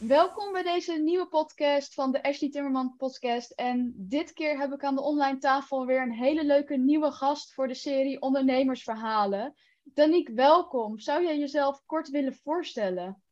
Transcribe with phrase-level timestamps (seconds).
[0.00, 3.50] Welkom bij deze nieuwe podcast van de Ashley Timmerman podcast.
[3.50, 7.54] En dit keer heb ik aan de online tafel weer een hele leuke nieuwe gast
[7.54, 9.54] voor de serie Ondernemersverhalen.
[9.82, 10.98] Danique, welkom.
[10.98, 13.22] Zou jij jezelf kort willen voorstellen?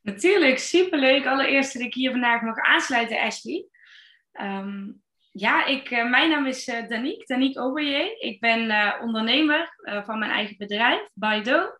[0.00, 1.26] Natuurlijk, superleuk.
[1.26, 3.66] Allereerst dat ik hier vandaag mag aansluiten, Ashley.
[4.32, 4.92] Ehm,
[5.32, 8.16] ja, ik, uh, mijn naam is uh, Danique, Danique Oberje.
[8.18, 11.78] Ik ben uh, ondernemer van mijn eigen bedrijf, Baido.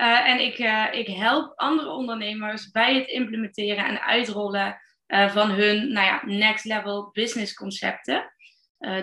[0.00, 5.50] Uh, en ik, uh, ik help andere ondernemers bij het implementeren en uitrollen uh, van
[5.50, 8.32] hun nou ja, next level business concepten.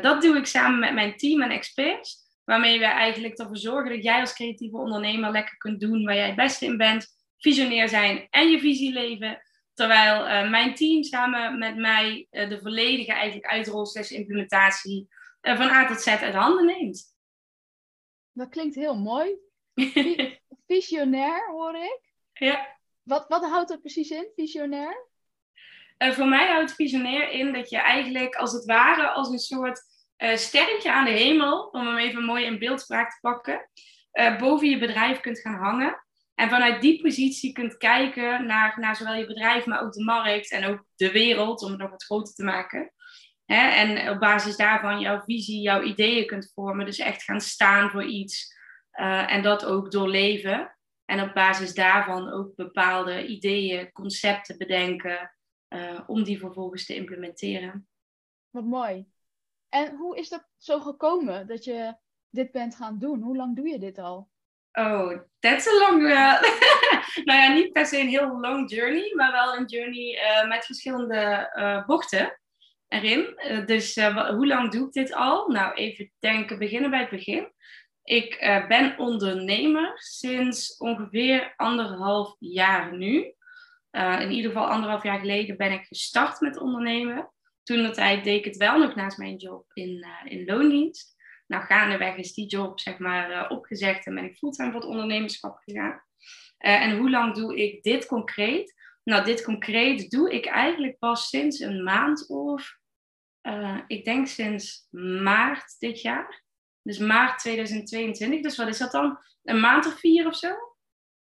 [0.02, 4.04] dat doe ik samen met mijn team en experts, waarmee we eigenlijk ervoor zorgen dat
[4.04, 8.28] jij als creatieve ondernemer lekker kunt doen waar jij het beste in bent, visionair zijn
[8.30, 9.42] en je visie leven.
[9.74, 15.08] Terwijl mijn team samen met mij de volledige eigenlijk uitrol implementatie
[15.42, 17.16] van A tot Z uit handen neemt.
[18.34, 19.36] Dat klinkt heel mooi.
[20.68, 22.00] Visionair hoor ik.
[22.34, 22.78] Ja.
[23.04, 25.06] Wat, wat houdt dat precies in, visionair?
[25.98, 29.82] Uh, voor mij houdt visionair in dat je eigenlijk als het ware als een soort
[30.18, 33.70] uh, sterretje aan de hemel, om hem even mooi in beeldspraak te pakken,
[34.14, 36.06] uh, boven je bedrijf kunt gaan hangen.
[36.36, 40.52] En vanuit die positie kunt kijken naar, naar zowel je bedrijf, maar ook de markt
[40.52, 42.92] en ook de wereld, om het nog wat groter te maken.
[43.46, 43.68] Hè?
[43.70, 46.86] En op basis daarvan jouw visie, jouw ideeën kunt vormen.
[46.86, 48.57] Dus echt gaan staan voor iets.
[49.00, 50.78] Uh, en dat ook doorleven.
[51.06, 55.32] En op basis daarvan ook bepaalde ideeën, concepten bedenken.
[55.70, 57.88] Uh, om die vervolgens te implementeren.
[58.50, 59.06] Wat mooi.
[59.70, 61.96] En hoe is dat zo gekomen dat je
[62.30, 63.22] dit bent gaan doen?
[63.22, 64.30] Hoe lang doe je dit al?
[64.72, 66.02] Oh, dat is een lang.
[66.02, 66.42] Uh,
[67.28, 71.84] nou ja, niet per se een heel long journey, maar wel een journey met verschillende
[71.88, 72.40] bochten
[72.88, 73.36] erin.
[73.66, 73.96] dus
[74.36, 75.48] hoe lang doe ik dit al?
[75.48, 77.52] Nou, even denken, beginnen bij het begin.
[78.08, 83.34] Ik uh, ben ondernemer sinds ongeveer anderhalf jaar nu.
[83.92, 87.32] Uh, in ieder geval anderhalf jaar geleden ben ik gestart met ondernemen.
[87.64, 91.16] Toen dat tijd deed ik het wel nog naast mijn job in, uh, in loondienst.
[91.48, 95.58] Nou, gaandeweg is die job zeg maar opgezegd en ben ik fulltime voor het ondernemerschap
[95.66, 96.04] gegaan.
[96.58, 98.74] en hoe lang doe ik dit concreet?
[99.04, 102.78] Nou, dit concreet doe ik eigenlijk pas sinds een maand of,
[103.88, 104.88] ik denk sinds
[105.22, 106.46] maart dit jaar.
[106.88, 108.42] Dus maart 2022.
[108.42, 109.20] Dus wat is dat dan?
[109.44, 110.50] Een maand of vier of zo?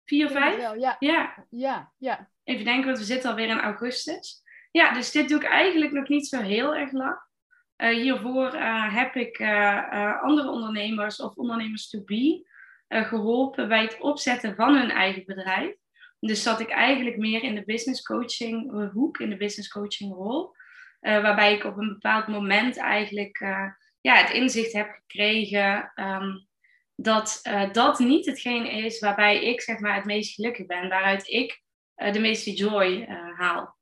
[0.05, 0.57] Vier of vijf?
[0.57, 0.95] Wel, ja.
[0.99, 1.45] ja.
[1.49, 2.29] Ja, ja.
[2.43, 4.41] Even denken, want we zitten alweer in augustus.
[4.71, 7.19] Ja, dus dit doe ik eigenlijk nog niet zo heel erg lang.
[7.77, 12.49] Uh, hiervoor uh, heb ik uh, andere ondernemers of ondernemers to be
[12.87, 15.75] geholpen bij het opzetten van hun eigen bedrijf.
[16.19, 20.55] Dus zat ik eigenlijk meer in de business coaching hoek, in de business coaching rol.
[20.99, 23.39] waarbij ik op een bepaald moment eigenlijk
[24.01, 26.47] ja, het inzicht heb gekregen um,
[26.95, 31.27] dat uh, dat niet hetgeen is waarbij ik zeg maar, het meest gelukkig ben, waaruit
[31.27, 31.63] ik
[31.95, 33.77] uh, de meeste joy uh, haal.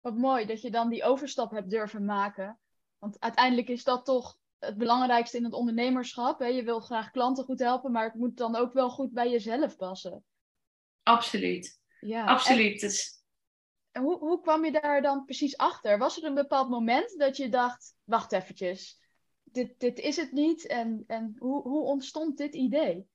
[0.00, 2.58] Wat mooi dat je dan die overstap hebt durven maken.
[2.98, 6.38] Want uiteindelijk is dat toch het belangrijkste in het ondernemerschap.
[6.38, 6.46] Hè?
[6.46, 9.76] Je wil graag klanten goed helpen, maar het moet dan ook wel goed bij jezelf
[9.76, 10.24] passen.
[11.02, 11.80] Absoluut.
[12.00, 12.82] Ja, Absoluut.
[12.82, 13.22] En, dus...
[13.92, 15.98] hoe, hoe kwam je daar dan precies achter?
[15.98, 19.00] Was er een bepaald moment dat je dacht, wacht eventjes,
[19.54, 20.66] dit, dit is het niet.
[20.66, 23.06] En, en hoe, hoe ontstond dit idee?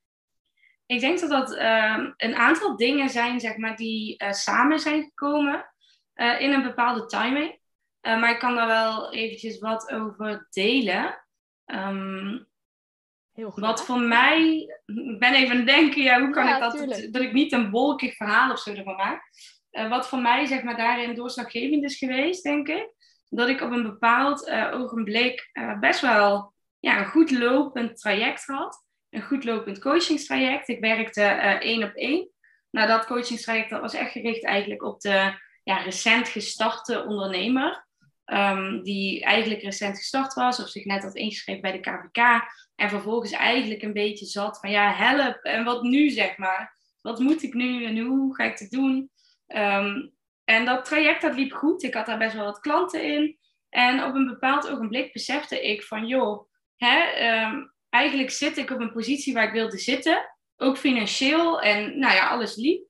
[0.86, 5.02] Ik denk dat dat uh, een aantal dingen zijn, zeg maar, die uh, samen zijn
[5.02, 5.72] gekomen
[6.14, 7.58] uh, in een bepaalde timing.
[8.00, 11.24] Eh, maar ik kan daar wel eventjes wat over delen.
[11.66, 12.48] Um,
[13.32, 13.62] Heel goed.
[13.62, 16.88] Wat voor mij, ik ben even aan het denken, ja, hoe kan ja, ik dat,
[16.88, 19.22] dat, dat ik niet een wolkig verhaal of zo ervan maak.
[19.88, 22.94] wat voor mij, zeg maar, daarin doorslaggevend is geweest, denk ik,
[23.30, 28.44] dat ik op een bepaald uh, ogenblik uh, best wel ja, een goed lopend traject
[28.44, 28.84] had.
[29.10, 30.68] Een goed lopend coachingstraject.
[30.68, 32.30] Ik werkte uh, één op één.
[32.70, 35.32] Nou, dat coachingstraject dat was echt gericht eigenlijk op de
[35.62, 37.88] ja, recent gestarte ondernemer.
[38.26, 42.42] Um, die eigenlijk recent gestart was of zich net had ingeschreven bij de KVK.
[42.74, 45.42] En vervolgens eigenlijk een beetje zat van ja, help.
[45.42, 46.76] En wat nu zeg maar?
[47.00, 49.10] Wat moet ik nu en hoe ga ik het doen?
[49.46, 50.12] Um,
[50.50, 51.82] en dat traject dat liep goed.
[51.82, 53.38] Ik had daar best wel wat klanten in.
[53.68, 56.98] En op een bepaald ogenblik besefte ik van, joh, hè,
[57.44, 60.34] um, eigenlijk zit ik op een positie waar ik wilde zitten.
[60.56, 62.86] Ook financieel en nou ja, alles liep.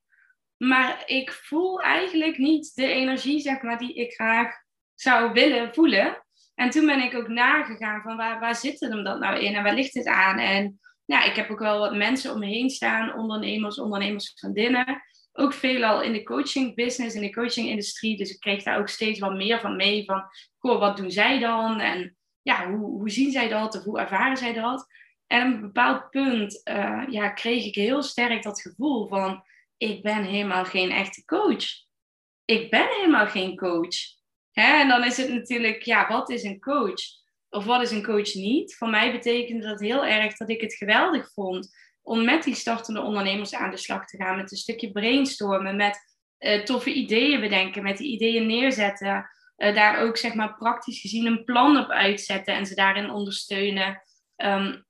[0.57, 4.55] Maar ik voel eigenlijk niet de energie, zeg maar, die ik graag
[4.95, 6.25] zou willen voelen.
[6.55, 9.63] En toen ben ik ook nagegaan van waar, waar zit hem dat nou in en
[9.63, 10.39] waar ligt het aan?
[10.39, 15.03] En ja, ik heb ook wel wat mensen om me heen staan, ondernemers, ondernemersvriendinnen.
[15.33, 18.17] Ook veelal in de coaching business, in de coaching industrie.
[18.17, 20.05] Dus ik kreeg daar ook steeds wat meer van mee.
[20.05, 20.23] Van,
[20.59, 21.81] goh, wat doen zij dan?
[21.81, 23.77] En ja, hoe, hoe zien zij dat?
[23.77, 24.87] Of hoe ervaren zij dat?
[25.27, 29.45] En op een bepaald punt uh, ja, kreeg ik heel sterk dat gevoel van...
[29.77, 31.65] Ik ben helemaal geen echte coach.
[32.45, 33.97] Ik ben helemaal geen coach.
[34.53, 34.81] Hè?
[34.81, 37.03] En dan is het natuurlijk, ja, wat is een coach?
[37.51, 38.77] Of wat is een coach niet?
[38.77, 41.77] Voor mij betekende dat heel erg dat ik het geweldig vond
[42.11, 44.37] om met die startende ondernemers aan de slag te gaan.
[44.37, 45.99] Met een stukje brainstormen, met
[46.39, 49.31] uh, toffe ideeën bedenken, met die ideeën neerzetten.
[49.57, 54.03] Uh, daar ook zeg maar praktisch gezien een plan op uitzetten en ze daarin ondersteunen.
[54.37, 54.85] Um,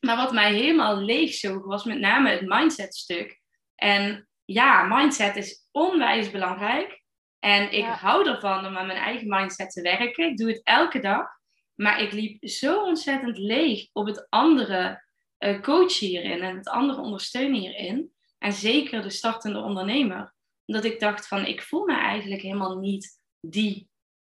[0.00, 3.40] maar wat mij helemaal leegzoog was met name het mindset stuk.
[3.74, 7.02] En ja, mindset is onwijs belangrijk.
[7.38, 10.26] En ik hou ervan om aan mijn eigen mindset te werken.
[10.26, 11.26] Ik doe het elke dag.
[11.74, 15.03] Maar ik liep zo ontzettend leeg op het andere
[15.44, 18.12] uh, coach hierin en het andere ondersteunen hierin.
[18.38, 20.34] En zeker de startende ondernemer.
[20.64, 23.88] Dat ik dacht van, ik voel me eigenlijk helemaal niet die,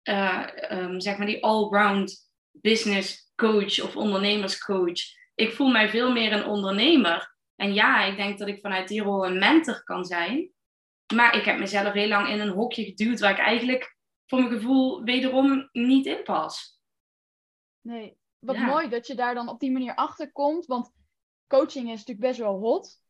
[0.09, 5.00] uh, um, zeg maar die all-round business coach of ondernemerscoach.
[5.35, 7.37] Ik voel mij veel meer een ondernemer.
[7.56, 10.50] En ja, ik denk dat ik vanuit die rol een mentor kan zijn.
[11.14, 14.53] Maar ik heb mezelf heel lang in een hokje geduwd waar ik eigenlijk voor mijn
[14.53, 16.81] gevoel wederom niet in pas.
[17.81, 20.67] Nee, wat mooi dat je daar dan op die manier achter komt.
[20.67, 20.91] Want
[21.58, 23.00] coaching is natuurlijk best wel hot.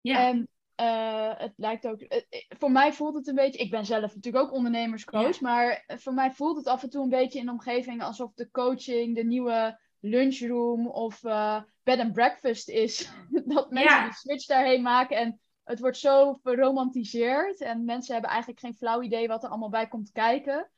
[0.00, 0.26] Ja.
[0.26, 0.48] En
[0.80, 2.00] uh, het lijkt ook.
[2.00, 2.08] Uh,
[2.48, 3.58] voor mij voelt het een beetje.
[3.58, 5.40] Ik ben zelf natuurlijk ook ondernemerscoach.
[5.40, 8.50] Maar voor mij voelt het af en toe een beetje in de omgeving alsof de
[8.50, 13.12] coaching de nieuwe lunchroom of uh, bed and breakfast is.
[13.44, 14.04] dat mensen ja.
[14.04, 15.16] die switch daarheen maken.
[15.16, 17.60] En het wordt zo verromantiseerd.
[17.60, 20.70] En mensen hebben eigenlijk geen flauw idee wat er allemaal bij komt kijken.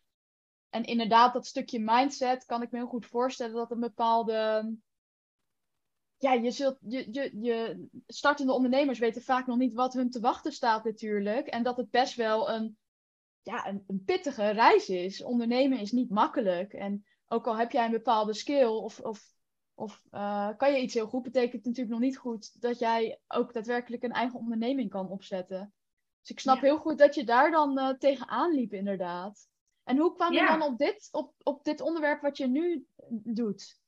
[0.71, 4.71] En inderdaad, dat stukje mindset kan ik me heel goed voorstellen dat een bepaalde.
[6.21, 10.21] Ja, je, zult, je, je, je startende ondernemers weten vaak nog niet wat hun te
[10.21, 11.47] wachten staat, natuurlijk.
[11.47, 12.77] En dat het best wel een,
[13.43, 15.23] ja, een, een pittige reis is.
[15.23, 16.73] Ondernemen is niet makkelijk.
[16.73, 19.35] En ook al heb jij een bepaalde skill of, of,
[19.75, 23.21] of uh, kan je iets heel goed, betekent het natuurlijk nog niet goed dat jij
[23.29, 25.73] ook daadwerkelijk een eigen onderneming kan opzetten.
[26.21, 29.49] Dus ik snap heel goed dat je daar dan uh, tegenaan liep, inderdaad.
[29.85, 33.80] En hoe kwam je dan op dit, op, op dit onderwerp wat je nu doet?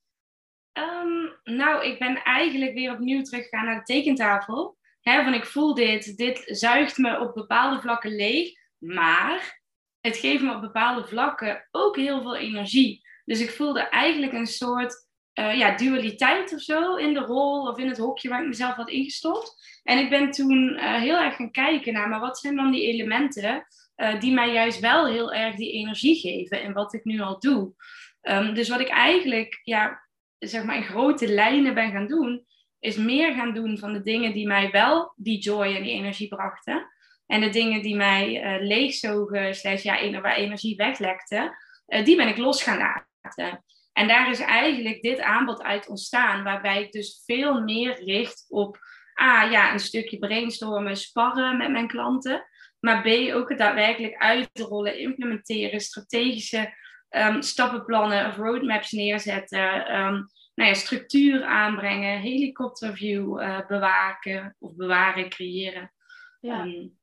[0.73, 4.77] Um, nou, ik ben eigenlijk weer opnieuw teruggegaan naar de tekentafel.
[5.01, 9.61] He, van ik voel dit, dit zuigt me op bepaalde vlakken leeg, maar
[10.01, 13.01] het geeft me op bepaalde vlakken ook heel veel energie.
[13.25, 15.07] Dus ik voelde eigenlijk een soort
[15.39, 18.75] uh, ja, dualiteit of zo in de rol of in het hokje waar ik mezelf
[18.75, 19.79] had ingestopt.
[19.83, 22.87] En ik ben toen uh, heel erg gaan kijken naar, maar wat zijn dan die
[22.87, 27.19] elementen uh, die mij juist wel heel erg die energie geven in wat ik nu
[27.19, 27.73] al doe.
[28.21, 30.03] Um, dus wat ik eigenlijk, ja,
[30.47, 32.45] zeg maar in grote lijnen ben gaan doen,
[32.79, 36.27] is meer gaan doen van de dingen die mij wel die joy en die energie
[36.27, 36.87] brachten.
[37.25, 41.57] En de dingen die mij uh, leegzogen, slash ja, waar energie weglekte,
[41.87, 43.63] uh, die ben ik los gaan laten.
[43.93, 48.77] En daar is eigenlijk dit aanbod uit ontstaan, waarbij ik dus veel meer richt op
[49.21, 52.45] A, ja, een stukje brainstormen, sparren met mijn klanten.
[52.79, 56.73] Maar B, ook het daadwerkelijk uitrollen, implementeren, strategische
[57.09, 59.95] um, stappenplannen of roadmaps neerzetten.
[59.99, 65.93] Um, nou ja, structuur aanbrengen, helikopterview uh, bewaken of bewaren, creëren.
[66.39, 66.63] Ja.
[66.63, 66.97] Um,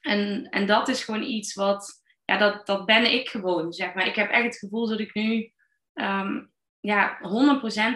[0.00, 4.06] en, en dat is gewoon iets wat, ja, dat, dat ben ik gewoon, zeg maar.
[4.06, 5.52] Ik heb echt het gevoel dat ik nu
[5.94, 7.18] um, ja,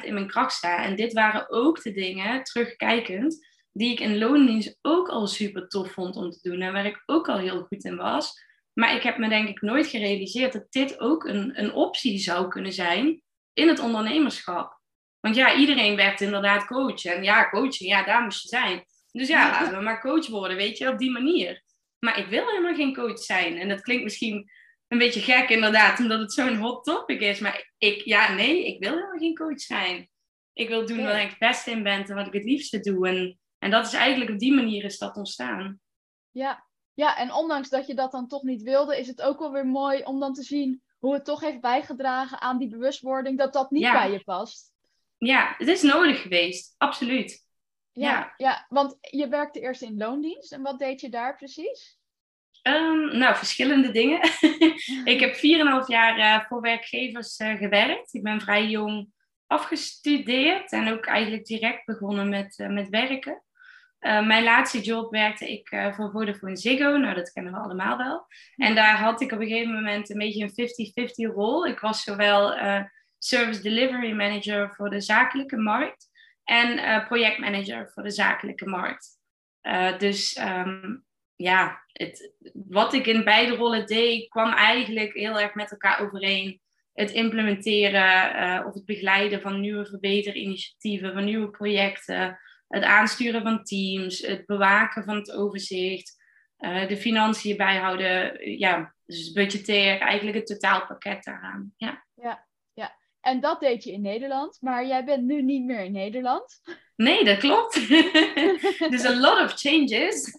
[0.01, 0.85] 100% in mijn kracht sta.
[0.85, 5.93] En dit waren ook de dingen, terugkijkend, die ik in loondienst ook al super tof
[5.93, 8.33] vond om te doen en waar ik ook al heel goed in was.
[8.73, 12.49] Maar ik heb me denk ik nooit gerealiseerd dat dit ook een, een optie zou
[12.49, 13.23] kunnen zijn
[13.53, 14.81] in het ondernemerschap.
[15.21, 17.05] Want ja, iedereen werd inderdaad coach.
[17.05, 18.85] En ja, coaching, ja, daar moest je zijn.
[19.11, 21.63] Dus ja, laten we maar coach worden, weet je, op die manier.
[21.99, 23.59] Maar ik wil helemaal geen coach zijn.
[23.59, 24.51] En dat klinkt misschien
[24.89, 27.41] een beetje gek inderdaad, omdat het zo'n hot topic is.
[27.41, 30.11] Maar ik, ja, nee, ik wil helemaal geen coach zijn.
[30.53, 33.09] Ik wil doen waar ik het beste in ben en wat ik het liefste doe.
[33.09, 35.81] En, en dat is eigenlijk op die manier is dat ontstaan.
[36.31, 36.67] Ja.
[36.95, 39.67] ja, en ondanks dat je dat dan toch niet wilde, is het ook wel weer
[39.67, 43.71] mooi om dan te zien hoe het toch heeft bijgedragen aan die bewustwording dat dat
[43.71, 44.73] niet bij je past.
[45.19, 47.47] Ja, het is nodig geweest, absoluut.
[47.93, 48.67] Ja, ja, ja.
[48.69, 51.99] want je werkte eerst in loondienst en wat deed je daar precies?
[52.63, 54.21] Um, nou, verschillende dingen.
[55.15, 55.41] ik heb 4,5
[55.87, 58.15] jaar uh, voor werkgevers uh, gewerkt.
[58.15, 59.09] Ik ben vrij jong
[59.47, 63.43] afgestudeerd en ook eigenlijk direct begonnen met, uh, met werken.
[64.03, 66.97] Uh, mijn laatste job werkte ik uh, voor Vodafone Ziggo.
[66.97, 68.27] Nou, dat kennen we allemaal wel.
[68.57, 71.67] En daar had ik op een gegeven moment een beetje een 50-50 rol.
[71.67, 72.83] Ik was zowel uh,
[73.19, 76.11] Service Delivery Manager voor de zakelijke markt
[76.45, 79.19] en projectmanager voor de zakelijke markt.
[79.99, 81.05] dus um,
[81.37, 86.61] ja, het, wat ik in beide rollen deed, kwam eigenlijk heel erg met elkaar overeen.
[86.93, 92.39] Het implementeren of het begeleiden van nieuwe verbeterinitiatieven, van nieuwe projecten
[92.73, 96.23] het aansturen van teams, het bewaken van het overzicht,
[96.59, 101.73] uh, de financiën bijhouden, ja, dus budgetair, eigenlijk het totaalpakket daaraan.
[101.77, 102.05] Ja.
[102.15, 102.97] ja, ja.
[103.21, 106.61] En dat deed je in Nederland, maar jij bent nu niet meer in Nederland.
[106.97, 107.89] Nee, dat klopt.
[108.95, 110.37] dus a lot of changes.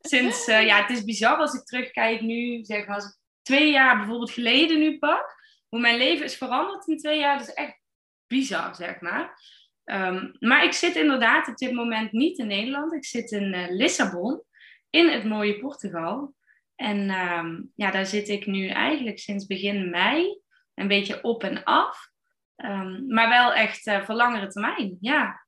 [0.00, 3.70] Sinds, uh, ja, het is bizar als ik terugkijk nu, zeg maar, als ik twee
[3.70, 5.36] jaar bijvoorbeeld geleden nu pak,
[5.68, 7.80] hoe mijn leven is veranderd in twee jaar, dat is echt
[8.26, 9.36] bizar, zeg maar.
[9.84, 12.92] Um, maar ik zit inderdaad op dit moment niet in Nederland.
[12.92, 14.42] Ik zit in uh, Lissabon,
[14.90, 16.34] in het mooie Portugal.
[16.74, 20.40] En um, ja, daar zit ik nu eigenlijk sinds begin mei
[20.74, 22.10] een beetje op en af.
[22.56, 25.46] Um, maar wel echt uh, voor langere termijn, ja.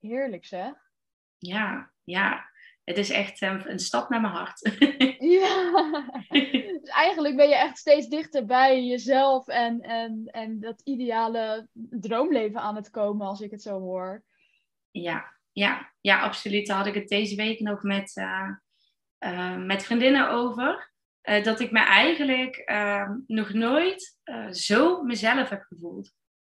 [0.00, 0.72] Heerlijk zeg.
[1.38, 2.49] Ja, ja.
[2.90, 4.76] Het is echt een stap naar mijn hart.
[5.36, 5.72] ja.
[6.28, 12.60] Dus eigenlijk ben je echt steeds dichter bij jezelf en, en, en dat ideale droomleven
[12.60, 14.24] aan het komen, als ik het zo hoor.
[14.90, 16.66] Ja, ja, ja, absoluut.
[16.66, 18.50] Daar had ik het deze week nog met, uh,
[19.18, 20.92] uh, met vriendinnen over.
[21.22, 24.18] Uh, dat ik me eigenlijk ehm, nog nooit
[24.50, 26.12] zo mezelf heb gevoeld.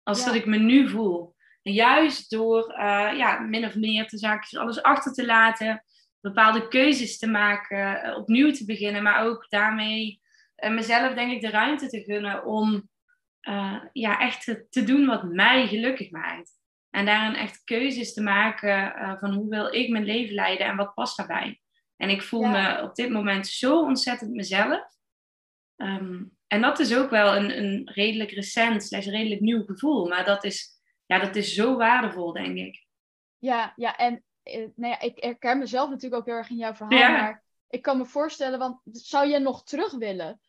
[0.03, 1.35] Als dat ik me nu voel.
[1.61, 2.73] juist door
[3.15, 5.83] ja, min of meer te zaken alles achter te laten
[6.21, 10.21] bepaalde keuzes te maken, eh, opnieuw te beginnen, maar ook daarmee
[10.57, 12.89] uh, mezelf denk ik de ruimte te gunnen om
[13.41, 16.51] uh, ja, echt te, te, doen wat mij gelukkig maakt.
[16.89, 20.93] En daarin echt keuzes te maken van hoe wil ik mijn leven leiden en wat
[20.93, 21.61] past daarbij.
[21.97, 24.83] En ik voel me op dit moment zo ontzettend mezelf.
[25.75, 30.07] Um, en dat is ook wel een, een redelijk recent, slechts redelijk nieuw gevoel.
[30.07, 30.69] Maar dat is,
[31.05, 32.85] ja, dat is zo waardevol, denk ik.
[33.37, 36.74] Ja, ja en eh, nou ja, ik herken mezelf natuurlijk ook heel erg in jouw
[36.74, 37.12] verhaal.
[37.12, 40.39] Maar ik kan me voorstellen, want zou je nog terug willen?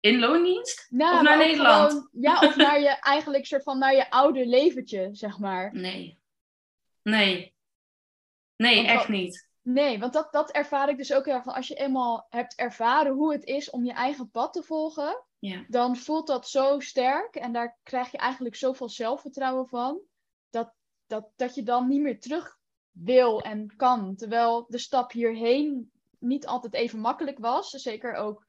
[0.00, 0.86] In loondienst?
[0.90, 1.92] Nou, of naar Nederland?
[1.92, 5.74] Gewoon, ja, of naar je eigenlijk soort van naar je oude leventje, zeg maar.
[5.74, 6.20] Nee.
[7.02, 7.54] Nee.
[8.56, 9.50] Nee, echt niet.
[9.62, 11.54] Nee, want dat, dat ervaar ik dus ook heel erg van.
[11.54, 15.64] Als je eenmaal hebt ervaren hoe het is om je eigen pad te volgen, ja.
[15.68, 20.00] dan voelt dat zo sterk en daar krijg je eigenlijk zoveel zelfvertrouwen van,
[20.50, 20.74] dat,
[21.06, 22.60] dat, dat je dan niet meer terug
[22.92, 24.16] wil en kan.
[24.16, 27.70] Terwijl de stap hierheen niet altijd even makkelijk was.
[27.70, 28.44] Zeker ook,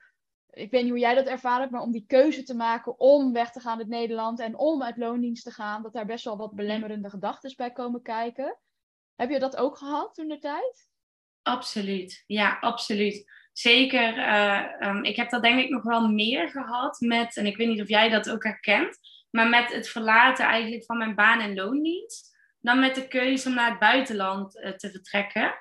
[0.49, 3.33] ik weet niet hoe jij dat ervaren hebt, maar om die keuze te maken om
[3.33, 6.37] weg te gaan uit Nederland en om uit loondienst te gaan, dat daar best wel
[6.37, 8.57] wat belemmerende gedachten bij komen kijken.
[9.15, 10.91] Heb je dat ook gehad toen de tijd?
[11.41, 13.31] Absoluut, ja, absoluut.
[13.53, 17.57] Zeker, uh, um, ik heb dat denk ik nog wel meer gehad met, en ik
[17.57, 18.97] weet niet of jij dat ook herkent,
[19.29, 22.32] maar met het verlaten eigenlijk van mijn baan en loondienst
[22.63, 25.53] dan met de keuze om naar het buitenland uh, te vertrekken.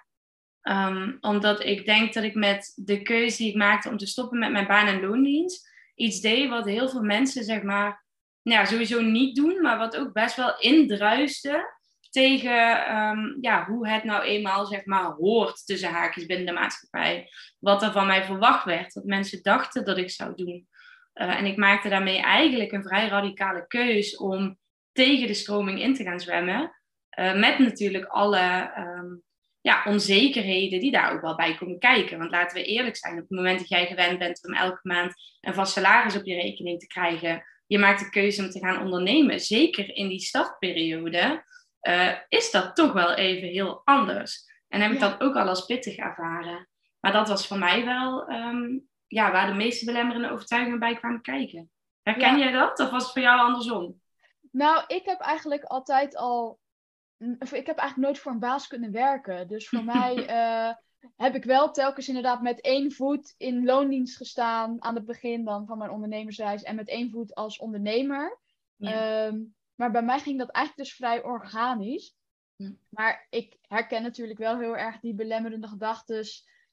[0.63, 4.39] Um, omdat ik denk dat ik met de keuze die ik maakte om te stoppen
[4.39, 8.05] met mijn baan- en loondienst, iets deed wat heel veel mensen, zeg maar,
[8.43, 11.81] ja, sowieso niet doen, maar wat ook best wel indruiste
[12.11, 17.29] tegen um, ja, hoe het nou eenmaal, zeg maar, hoort tussen haakjes binnen de maatschappij.
[17.59, 20.69] Wat er van mij verwacht werd, wat mensen dachten dat ik zou doen.
[21.15, 24.59] Uh, en ik maakte daarmee eigenlijk een vrij radicale keus om
[24.93, 26.82] tegen de stroming in te gaan zwemmen.
[27.19, 29.23] Uh, met natuurlijk alle um,
[29.61, 32.19] ja, onzekerheden die daar ook wel bij komen kijken.
[32.19, 35.14] Want laten we eerlijk zijn, op het moment dat jij gewend bent om elke maand
[35.40, 38.83] een vast salaris op je rekening te krijgen, je maakt de keuze om te gaan
[38.83, 41.45] ondernemen, zeker in die startperiode,
[41.88, 44.50] uh, is dat toch wel even heel anders.
[44.69, 46.69] En heb ik dat ook al als pittig ervaren.
[47.00, 51.23] Maar dat was voor mij wel um, ja, waar de meeste belemmerende overtuigingen bij kwamen
[51.23, 51.71] kijken.
[52.02, 52.81] Herken jij dat?
[52.81, 54.00] Of was het voor jou andersom?
[54.50, 56.61] Nou, ik heb eigenlijk altijd al
[57.38, 59.49] ik heb eigenlijk nooit voor een baas kunnen werken.
[59.49, 60.75] Dus voor mij uh,
[61.17, 65.67] heb ik wel telkens inderdaad met één voet in loondienst gestaan aan het begin dan
[65.67, 68.41] van mijn ondernemersreis en met één voet als ondernemer.
[68.79, 69.41] Ehm,
[69.75, 72.17] maar bij mij ging dat eigenlijk dus vrij organisch.
[72.88, 76.25] Maar ik herken natuurlijk wel heel erg die belemmerende gedachten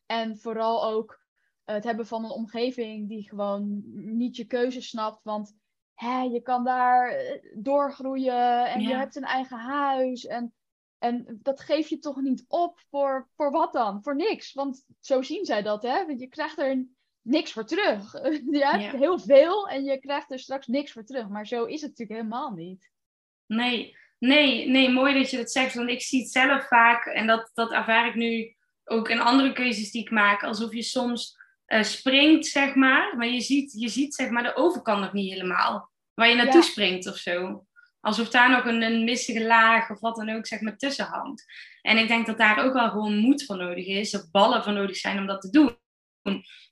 [0.05, 1.19] en vooral ook
[1.63, 3.81] het hebben van een omgeving die gewoon
[4.17, 5.23] niet je keuze snapt.
[5.23, 5.57] Want
[5.99, 10.25] hè, je kan daar eh, doorgroeien en je hebt een eigen huis.
[10.25, 10.53] En,
[10.97, 14.03] en dat geef je toch niet op voor, voor wat dan?
[14.03, 14.53] Voor niks.
[14.53, 16.05] Want zo zien zij dat, hè?
[16.05, 16.85] Want je krijgt er
[17.21, 18.11] niks voor terug.
[18.51, 21.27] je hebt heel veel en je krijgt er straks niks voor terug.
[21.27, 22.91] Maar zo is het natuurlijk helemaal niet.
[23.45, 25.73] Nee, nee, nee, mooi dat je dat zegt.
[25.73, 29.53] Want ik zie het zelf vaak, en dat, dat ervaar ik nu ook in andere
[29.53, 31.38] keuzes die ik maak, alsof je soms
[31.69, 33.17] uh, springt, zeg maar.
[33.17, 35.91] Maar je ziet, je ziet zeg maar, de overkant nog niet helemaal.
[36.13, 37.65] Waar je naartoe springt of zo.
[38.01, 41.45] Alsof daar nog een, een missige laag of wat dan ook, zeg maar, tussen hangt.
[41.81, 44.15] En ik denk dat daar ook wel gewoon moed voor nodig is.
[44.15, 45.77] Of ballen voor nodig zijn om dat te doen.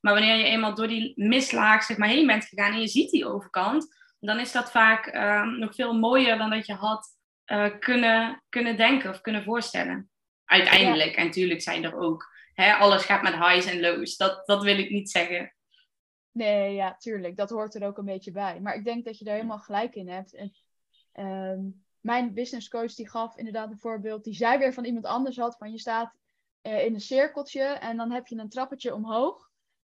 [0.01, 3.11] Maar wanneer je eenmaal door die mislaag zeg maar, heen bent gegaan en je ziet
[3.11, 7.07] die overkant, dan is dat vaak uh, nog veel mooier dan dat je had
[7.51, 10.09] uh, kunnen, kunnen denken of kunnen voorstellen.
[10.45, 11.15] Uiteindelijk.
[11.15, 14.17] En natuurlijk zijn er ook hè, alles gaat met highs en lows.
[14.17, 15.53] Dat, dat wil ik niet zeggen.
[16.31, 17.37] Nee, ja, tuurlijk.
[17.37, 18.59] Dat hoort er ook een beetje bij.
[18.61, 20.33] Maar ik denk dat je daar helemaal gelijk in hebt.
[20.33, 20.53] En,
[21.13, 24.23] uh, mijn business coach die gaf inderdaad een voorbeeld.
[24.23, 25.57] Die zij weer van iemand anders had.
[25.57, 26.13] Van je staat
[26.61, 29.49] uh, in een cirkeltje en dan heb je een trappetje omhoog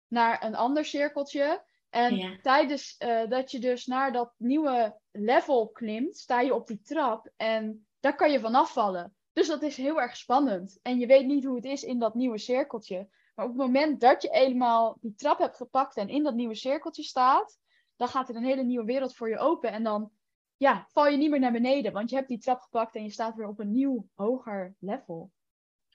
[0.07, 1.63] naar een ander cirkeltje.
[1.89, 6.81] En tijdens uh, dat je dus naar dat nieuwe level klimt, sta je op die
[6.81, 9.15] trap en daar kan je vanaf vallen.
[9.33, 10.79] Dus dat is heel erg spannend.
[10.81, 13.09] En je weet niet hoe het is in dat nieuwe cirkeltje.
[13.35, 16.55] Maar op het moment dat je eenmaal die trap hebt gepakt en in dat nieuwe
[16.55, 17.59] cirkeltje staat,
[17.95, 19.71] dan gaat er een hele nieuwe wereld voor je open.
[19.71, 20.11] En dan
[20.57, 23.09] ja, val je niet meer naar beneden, want je hebt die trap gepakt en je
[23.09, 25.31] staat weer op een nieuw, hoger level.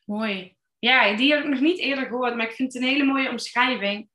[0.04, 0.56] Mooi.
[0.78, 3.30] Ja, die heb ik nog niet eerder gehoord, maar ik vind het een hele mooie
[3.30, 4.08] omschrijving.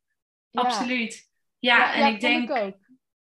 [0.52, 1.30] Absoluut.
[1.60, 2.50] Ja, en ik denk.
[2.50, 2.78] Ik ook.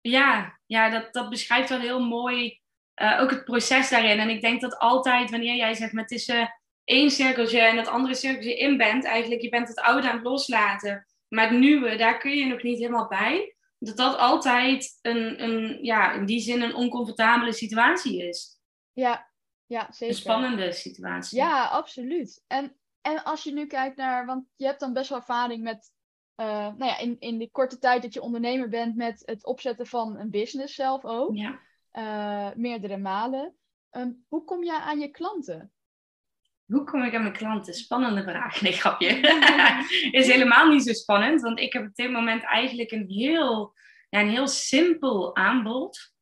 [0.01, 2.61] Ja, ja dat, dat beschrijft wel heel mooi
[2.99, 4.19] uh, ook het proces daarin.
[4.19, 8.15] En ik denk dat altijd wanneer jij zegt met tussen één cirkeltje en het andere
[8.15, 11.07] cirkeltje in bent, eigenlijk je bent het oude aan het loslaten.
[11.29, 13.57] Maar het nieuwe, daar kun je nog niet helemaal bij.
[13.79, 18.61] Dat dat altijd een, een ja, in die zin een oncomfortabele situatie is.
[18.93, 19.31] Ja,
[19.67, 20.15] ja, zeker.
[20.15, 21.39] Een spannende situatie.
[21.39, 22.45] Ja, absoluut.
[22.47, 25.93] En, en als je nu kijkt naar, want je hebt dan best wel ervaring met,
[26.41, 29.87] uh, nou ja, in, in de korte tijd dat je ondernemer bent met het opzetten
[29.87, 31.37] van een business zelf ook.
[31.37, 31.59] Ja.
[31.93, 33.57] Uh, meerdere malen.
[33.91, 35.73] Um, hoe kom je aan je klanten?
[36.67, 37.75] Hoe kom ik aan mijn klanten?
[37.75, 38.61] Spannende vraag.
[38.61, 39.09] Nee, grapje.
[40.21, 43.75] is helemaal niet zo spannend, want ik heb op dit moment eigenlijk een heel,
[44.09, 46.13] ja, een heel simpel aanbod.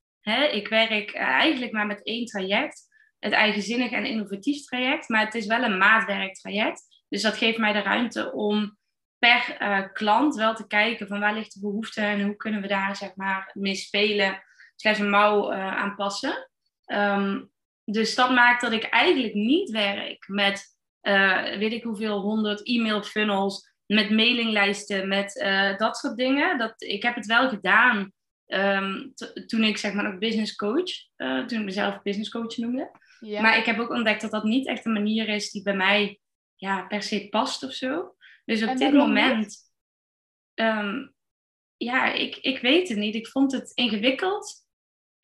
[0.51, 2.87] ik werk uh, eigenlijk maar met één traject,
[3.19, 7.05] het eigenzinnig en innovatief traject, maar het is wel een maatwerktraject.
[7.09, 8.79] Dus dat geeft mij de ruimte om
[9.19, 12.69] per uh, klant wel te kijken van waar ligt de behoefte en hoe kunnen we
[12.69, 14.43] daar zeg maar mee spelen,
[14.77, 16.51] slash een mouw uh, aanpassen.
[16.87, 17.51] Um,
[17.85, 23.03] dus dat maakt dat ik eigenlijk niet werk met uh, weet ik hoeveel honderd e-mail
[23.03, 26.59] funnels, met mailinglijsten, met uh, dat soort dingen.
[26.59, 28.13] Dat, ik heb het wel gedaan
[28.47, 29.13] um,
[29.47, 32.91] toen ik zeg maar ook business coach, uh, toen ik mezelf business coach noemde.
[33.21, 33.41] Ja.
[33.41, 36.21] Maar ik heb ook ontdekt dat dat niet echt een manier is die bij mij
[36.55, 38.15] ja, per se past of zo.
[38.45, 39.57] Dus op dit moment,
[40.55, 41.15] um,
[41.77, 43.15] ja, ik, ik weet het niet.
[43.15, 44.66] Ik vond het ingewikkeld.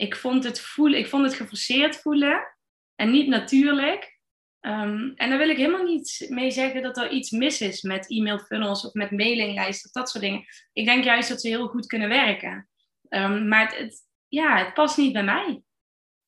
[0.02, 2.56] Ik vond het, voelen, ik vond het geforceerd voelen
[2.94, 4.20] en niet natuurlijk.
[4.60, 8.10] Um, en daar wil ik helemaal niet mee zeggen dat er iets mis is met
[8.10, 10.44] e-mail funnels of met mailinglijsten of dat soort dingen.
[10.72, 12.68] Ik denk juist dat ze heel goed kunnen werken.
[13.08, 15.62] Um, maar het, het, ja, het past niet bij mij.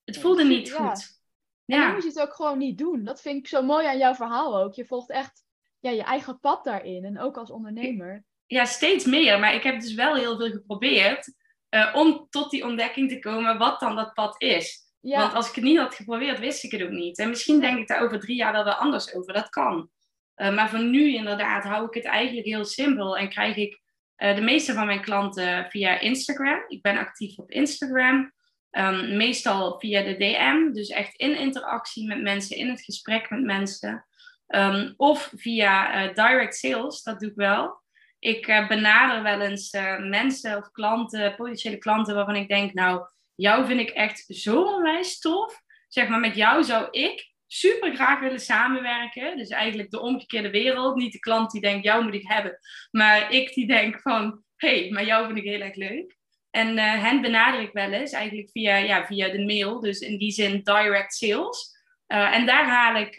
[0.05, 0.75] Het voelde niet ja.
[0.75, 1.21] goed.
[1.65, 1.77] Ja.
[1.77, 3.05] En dan moet je het ook gewoon niet doen.
[3.05, 4.75] Dat vind ik zo mooi aan jouw verhaal ook.
[4.75, 5.45] Je volgt echt
[5.81, 7.05] ja, je eigen pad daarin.
[7.05, 8.25] En ook als ondernemer.
[8.47, 9.39] Ja, steeds meer.
[9.39, 11.33] Maar ik heb dus wel heel veel geprobeerd
[11.75, 14.83] uh, om tot die ontdekking te komen wat dan dat pad is.
[15.01, 17.19] Want als ik het niet had geprobeerd, wist ik het ook niet.
[17.19, 19.33] En misschien denk ik daar over drie jaar wel weer anders over.
[19.33, 19.91] Dat kan.
[20.37, 23.81] Uh, maar voor nu inderdaad hou ik het eigenlijk heel simpel en krijg ik
[24.19, 26.65] uh, de meeste van mijn klanten via Instagram.
[26.69, 28.33] Ik ben actief op Instagram.
[28.71, 33.43] Um, meestal via de DM, dus echt in interactie met mensen, in het gesprek met
[33.43, 34.07] mensen.
[34.49, 37.83] Um, of via direct sales, dat doe ik wel.
[38.25, 43.81] Ik benader wel eens mensen of klanten, potentiële klanten, waarvan ik denk, nou, jou vind
[43.81, 45.61] ik echt zo onwijs tof.
[45.89, 49.37] Zeg maar, met jou zou ik super graag willen samenwerken.
[49.37, 50.97] Dus eigenlijk de omgekeerde wereld.
[50.97, 52.59] Niet de klant die denkt, jou moet ik hebben.
[52.91, 56.17] Maar ik die denk van, hé, hey, maar jou vind ik heel erg leuk.
[56.51, 59.81] En uh, hen benader ik wel eens, eigenlijk via, ja, via de mail.
[59.81, 61.73] Dus in die zin direct sales.
[62.07, 63.19] En daar haal ik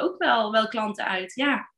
[0.00, 1.74] ook wel, wel klanten uit, ja.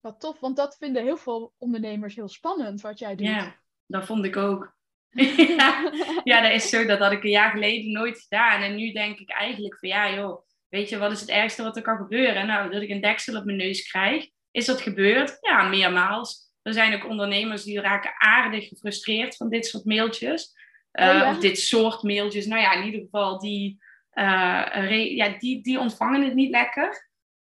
[0.00, 3.26] Wat tof, want dat vinden heel veel ondernemers heel spannend, wat jij doet.
[3.26, 4.78] Ja, dat vond ik ook.
[6.24, 6.86] ja, dat is zo.
[6.86, 8.62] Dat had ik een jaar geleden nooit gedaan.
[8.62, 11.76] En nu denk ik eigenlijk van ja, joh, weet je, wat is het ergste wat
[11.76, 12.46] er kan gebeuren?
[12.46, 14.28] Nou, dat ik een deksel op mijn neus krijg.
[14.50, 15.38] Is dat gebeurd?
[15.40, 16.48] Ja, meermaals.
[16.62, 20.52] Er zijn ook ondernemers die raken aardig gefrustreerd van dit soort mailtjes.
[20.92, 21.30] Uh, oh, ja?
[21.30, 22.46] Of dit soort mailtjes.
[22.46, 23.82] Nou ja, in ieder geval, die,
[24.14, 27.08] uh, ja, die, die ontvangen het niet lekker.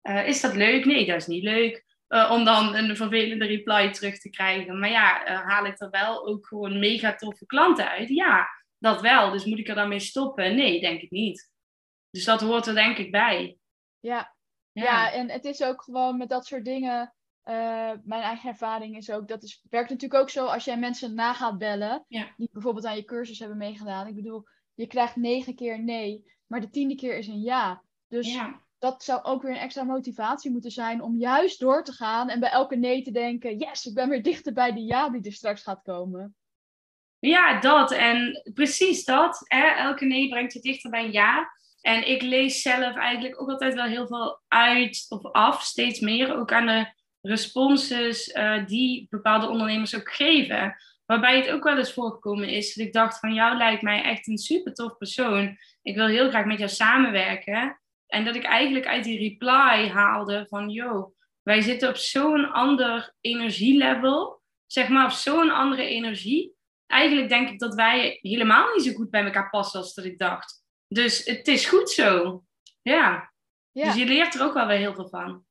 [0.03, 0.85] Uh, is dat leuk?
[0.85, 1.85] Nee, dat is niet leuk.
[2.13, 4.79] Uh, om dan een vervelende reply terug te krijgen.
[4.79, 8.09] Maar ja, uh, haal ik er wel ook gewoon mega toffe klanten uit?
[8.09, 8.47] Ja,
[8.77, 9.31] dat wel.
[9.31, 10.55] Dus moet ik er dan mee stoppen?
[10.55, 11.51] Nee, denk ik niet.
[12.09, 13.57] Dus dat hoort er denk ik bij.
[13.99, 14.35] Ja.
[14.71, 14.83] ja.
[14.83, 15.11] Ja.
[15.11, 17.13] en het is ook gewoon met dat soort dingen.
[17.41, 21.15] eh, mijn eigen ervaring is ook, dat is, werkt natuurlijk ook zo als jij mensen
[21.15, 22.33] na gaat bellen, Ja.
[22.37, 24.07] die bijvoorbeeld aan je cursus hebben meegedaan.
[24.07, 24.43] Ik bedoel,
[24.73, 27.83] je krijgt negen keer nee, maar de tiende keer is een ja.
[28.07, 28.61] Dus Ja.
[28.81, 32.39] Dat zou ook weer een extra motivatie moeten zijn om juist door te gaan en
[32.39, 35.33] bij elke nee te denken, yes, ik ben weer dichter bij die ja die er
[35.33, 36.35] straks gaat komen.
[37.19, 37.91] Ja, dat.
[37.91, 39.45] En precies dat.
[39.77, 41.51] Elke nee brengt je dichter bij een ja.
[41.81, 46.35] En ik lees zelf eigenlijk ook altijd wel heel veel uit of af, steeds meer.
[46.35, 50.75] Ook aan de responses eh, die bepaalde ondernemers ook geven.
[51.05, 54.27] Waarbij het ook wel eens voorgekomen is dat ik dacht van jou lijkt mij echt
[54.27, 55.57] een super tof persoon.
[55.81, 57.80] Ik wil heel graag met jou samenwerken.
[58.11, 63.13] En dat ik eigenlijk uit die reply haalde van yo, wij zitten op zo'n ander
[63.21, 64.41] energielevel.
[64.65, 66.55] Zeg maar op zo'n andere energie
[66.87, 70.17] eigenlijk denk ik dat wij helemaal niet zo goed bij elkaar passen als dat ik
[70.17, 70.63] dacht.
[70.87, 72.43] Dus het is goed zo.
[72.81, 73.33] Ja.
[73.71, 75.45] Ja, Dus je leert er ook wel weer heel veel van.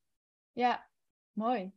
[0.52, 0.88] ja,
[1.32, 1.70] mooi.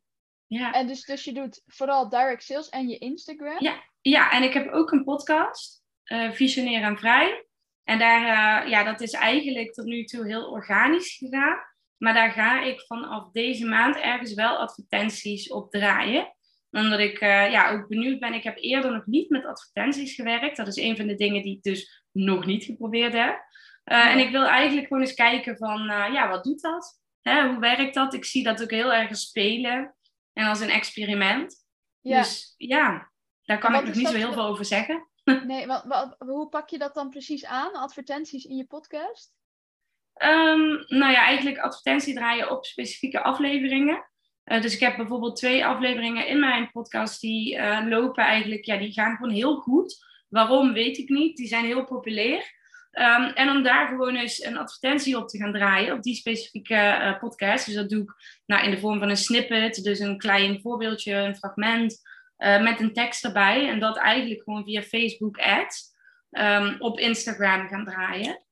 [0.47, 0.71] Ja.
[0.71, 3.59] En dus, dus je doet vooral direct sales en je Instagram?
[3.59, 3.83] Ja.
[4.01, 7.47] ja, en ik heb ook een podcast, eh Visioneer en Vrij.
[7.83, 8.21] En daar,
[8.63, 11.57] eh, ja, dat is eigenlijk tot nu toe heel organisch gegaan.
[11.97, 16.35] Maar daar ga ik vanaf deze maand ergens wel advertenties op draaien.
[16.71, 18.33] Omdat ik eh, ja, ook benieuwd ben.
[18.33, 20.57] Ik heb eerder nog niet met advertenties gewerkt.
[20.57, 23.45] Dat is een van de dingen die ik dus nog niet geprobeerd heb.
[23.83, 24.11] Eh, Ja.
[24.11, 27.01] En ik wil eigenlijk gewoon eens kijken van, ja, wat doet dat?
[27.21, 28.13] Hè, hoe werkt dat?
[28.13, 29.95] Ik zie dat ook heel erg spelen.
[30.33, 31.65] En als een experiment.
[31.99, 32.17] Ja.
[32.17, 33.11] Dus ja,
[33.43, 35.07] daar kan ik nog niet zo heel veel over zeggen.
[35.47, 37.73] Nee, wat, wat, hoe pak je dat dan precies aan?
[37.73, 39.33] Advertenties in je podcast?
[40.13, 44.11] Ehm, nou ja, eigenlijk advertentie draaien op specifieke afleveringen.
[44.43, 48.77] Eh, dus ik heb bijvoorbeeld twee afleveringen in mijn podcast die eh, lopen eigenlijk, ja,
[48.77, 50.05] die gaan gewoon heel goed.
[50.29, 51.37] Waarom, weet ik niet.
[51.37, 52.61] Die zijn heel populair.
[52.91, 56.75] Ehm, en om daar gewoon eens een advertentie op te gaan draaien, op die specifieke
[56.75, 57.65] eh, podcast.
[57.65, 58.13] Dus dat doe ik
[58.45, 62.01] nou, in de vorm van een snippet, dus een klein voorbeeldje, een fragment,
[62.43, 63.69] eh, met een tekst erbij.
[63.69, 65.91] En dat eigenlijk gewoon via Facebook ads
[66.29, 68.43] ehm, op Instagram gaan draaien.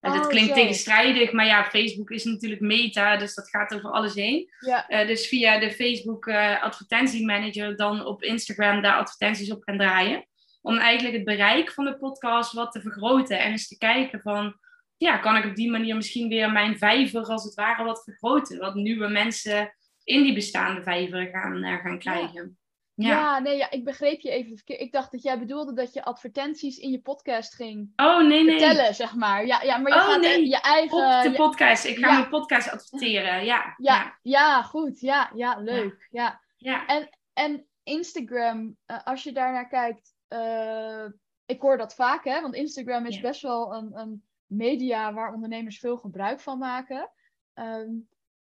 [0.00, 3.90] En dat Oh, klinkt tegenstrijdig, maar ja, Facebook is natuurlijk meta, dus dat gaat over
[3.90, 4.50] alles heen.
[4.60, 9.78] Ja, Eh, dus via de Facebook eh, advertentiemanager dan op Instagram daar advertenties op gaan
[9.78, 10.26] draaien.
[10.62, 13.38] Om eigenlijk het bereik van de podcast wat te vergroten.
[13.38, 14.58] En eens te kijken van,
[14.96, 18.58] ja, kan ik op die manier misschien weer mijn vijver als het ware wat vergroten.
[18.58, 22.42] Wat nieuwe mensen in die bestaande vijver gaan, gaan krijgen.
[22.42, 22.66] ja.
[23.06, 23.38] Ja.
[23.38, 24.80] nee, ja, ik begreep je even verkeerd.
[24.80, 28.58] Ik dacht dat jij bedoelde dat je advertenties in je podcast ging Oh, nee, nee.
[28.58, 29.46] vertellen, zeg maar.
[29.46, 30.48] Ja, ja maar je Oh, gaat nee.
[30.48, 31.16] je eigen...
[31.16, 31.84] Op de podcast.
[31.84, 32.18] Ik ga ja.
[32.18, 33.44] mijn podcast adverteren.
[33.44, 33.74] Ja.
[33.76, 35.00] ja, ja, goed.
[35.00, 36.08] Ja, ja, leuk.
[36.10, 36.40] Ja.
[36.56, 37.08] ja.
[37.32, 41.04] En Instagram, eh, als je daar naar kijkt, eh,
[41.46, 42.40] ik hoor dat vaak, hè?
[42.40, 47.10] Want Instagram is best wel een, een media waar ondernemers veel gebruik van maken.
[47.54, 47.90] Ehm,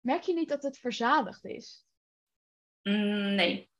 [0.00, 1.86] merk je niet dat het verzadigd is?
[2.82, 3.72] Mm, Nee.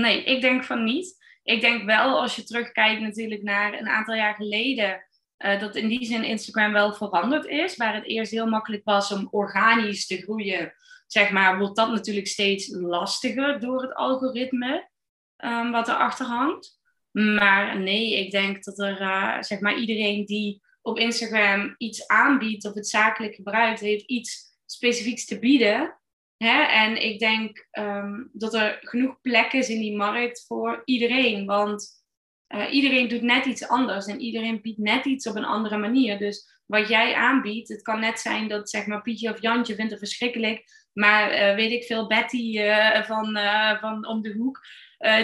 [0.00, 1.16] Nee, ik denk van niet.
[1.42, 5.04] Ik denk wel als je terugkijkt natuurlijk naar een aantal jaar geleden,
[5.36, 7.76] eh, dat in die zin Instagram wel veranderd is.
[7.76, 10.72] Waar het eerst heel makkelijk was om organisch te groeien,
[11.06, 14.88] zeg maar, wordt dat natuurlijk steeds lastiger door het algoritme
[15.36, 16.80] ehm, wat erachter hangt.
[17.10, 22.66] Maar nee, ik denk dat er, eh, zeg maar, iedereen die op Instagram iets aanbiedt
[22.66, 25.98] of het zakelijk gebruikt, heeft iets specifieks te bieden.
[26.44, 26.62] Hè?
[26.62, 31.46] En ik denk ehm, dat er genoeg plek is in die markt voor iedereen.
[31.46, 32.04] Want
[32.46, 36.18] eh, iedereen doet net iets anders en iedereen biedt net iets op een andere manier.
[36.18, 39.90] Dus wat jij aanbiedt, het kan net zijn dat zeg maar Pietje of Jantje vindt
[39.90, 40.64] het verschrikkelijk.
[40.92, 43.38] Maar eh, weet ik veel, Betty eh, van,
[43.80, 44.60] van om de hoek,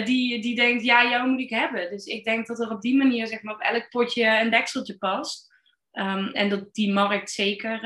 [0.05, 1.89] die, die denkt, ja, jou moet ik hebben.
[1.89, 4.97] Dus ik denk dat er op die manier zeg maar, op elk potje een dekseltje
[4.97, 5.49] past.
[5.91, 7.81] Ehm, en dat die markt zeker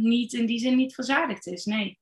[0.00, 1.98] niet in die zin niet verzadigd is, nee.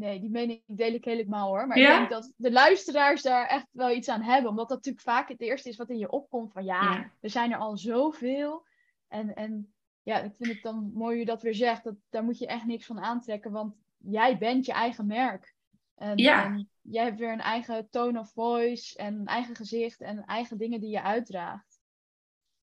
[0.00, 1.66] Nee, die mening deel ik helemaal hoor.
[1.66, 1.92] Maar Ja?
[1.92, 4.50] ik denk dat de luisteraars daar echt wel iets aan hebben.
[4.50, 6.52] Omdat dat natuurlijk vaak het eerste is wat in je opkomt.
[6.52, 7.10] Van ja, Ja.
[7.20, 8.66] er zijn er al zoveel.
[9.08, 11.84] En, en ja, ik vind het dan mooi hoe je dat weer zegt.
[11.84, 13.50] Dat, daar moet je echt niks van aantrekken.
[13.52, 15.54] Want jij bent je eigen merk.
[15.94, 16.44] En, Ja.
[16.44, 18.96] en jij hebt weer een eigen tone of voice.
[18.98, 20.00] En een eigen gezicht.
[20.00, 21.78] En eigen dingen die je uitdraagt.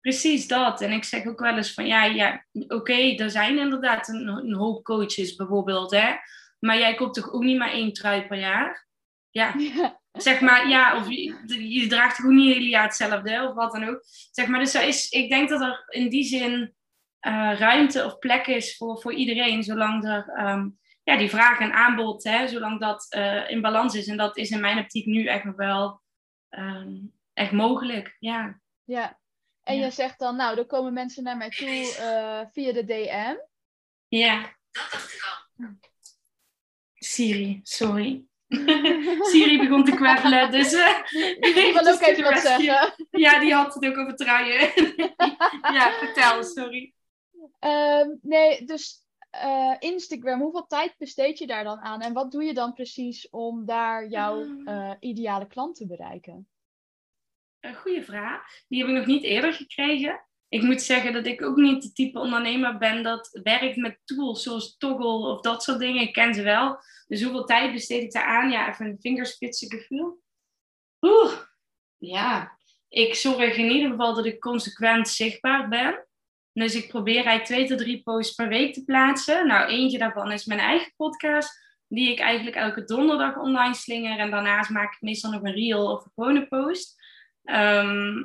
[0.00, 0.80] Precies dat.
[0.80, 4.54] En ik zeg ook wel eens van ja, ja oké, er zijn inderdaad een, een
[4.54, 6.14] hoop coaches bijvoorbeeld, hè.
[6.58, 8.86] Maar jij koopt toch ook niet maar één trui per jaar?
[9.30, 10.00] Ja, Ja.
[10.12, 13.54] zeg maar, ja, of je, je draagt toch ook niet het hele jaar hetzelfde, of
[13.54, 14.00] wat dan ook.
[14.30, 16.74] Zeg maar, dus er is, ik denk dat er in die zin
[17.18, 20.68] eh, ruimte of plek is voor, voor iedereen, zolang er ehm,
[21.02, 24.06] ja, die vraag en aanbod, hè, zolang dat eh, in balans is.
[24.06, 26.00] En dat is in mijn optiek nu echt nog wel
[26.48, 26.96] ehm,
[27.32, 28.60] echt mogelijk, ja.
[28.84, 29.18] ja.
[29.62, 29.84] En Ja.
[29.84, 33.34] je zegt dan, nou, dan komen mensen naar mij toe eh, via de DM.
[34.08, 34.56] Ja.
[37.18, 38.24] Siri, sorry.
[39.30, 40.72] Siri begon te kwebbelen, dus...
[40.72, 41.02] Uh,
[41.40, 42.94] die wil ook even wat zeggen.
[43.10, 44.72] Ja, die had het ook over truien.
[45.76, 46.94] ja, vertel, sorry.
[47.58, 49.06] Ehm, nee, dus
[49.44, 52.00] uh, Instagram, hoeveel tijd besteed je daar dan aan?
[52.00, 56.48] En wat doe je dan precies om daar jouw uh, ideale klant te bereiken?
[57.60, 58.42] Een goede vraag.
[58.68, 60.27] Die heb ik nog niet eerder gekregen.
[60.48, 64.42] Ik moet zeggen dat ik ook niet de type ondernemer ben dat werkt met tools
[64.42, 66.02] zoals Toggle of dat soort dingen.
[66.02, 66.78] Ik ken ze wel.
[67.06, 68.50] Dus hoeveel tijd besteed ik daar aan?
[68.50, 70.22] Ja, even een vingerspitsengevoel.
[71.00, 71.32] Oeh,
[71.98, 72.58] ja.
[72.88, 76.06] Ik zorg in ieder geval dat ik consequent zichtbaar ben.
[76.52, 79.46] Dus ik probeer eigenlijk twee tot drie posts per week te plaatsen.
[79.46, 84.18] Nou, eentje daarvan is mijn eigen podcast, die ik eigenlijk elke donderdag online slinger.
[84.18, 87.02] En daarnaast maak ik meestal nog een reel of een gewone post.
[87.44, 88.24] Ehm,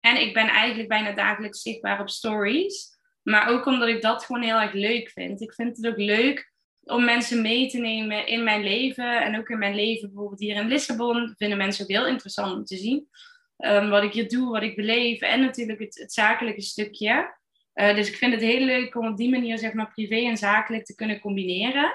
[0.00, 2.96] en ik ben eigenlijk bijna dagelijks zichtbaar op stories.
[3.22, 5.40] Maar ook omdat ik dat gewoon heel erg leuk vind.
[5.40, 9.22] Ik vind het ook leuk om mensen mee te nemen in mijn leven.
[9.22, 11.34] En ook in mijn leven bijvoorbeeld hier in Lissabon.
[11.36, 13.08] Vinden mensen ook heel interessant om te zien.
[13.56, 15.20] Um, wat ik hier doe, wat ik beleef.
[15.20, 17.36] En natuurlijk het, het zakelijke stukje.
[17.74, 20.36] Uh, dus ik vind het heel leuk om op die manier zeg maar privé en
[20.36, 21.92] zakelijk te kunnen combineren.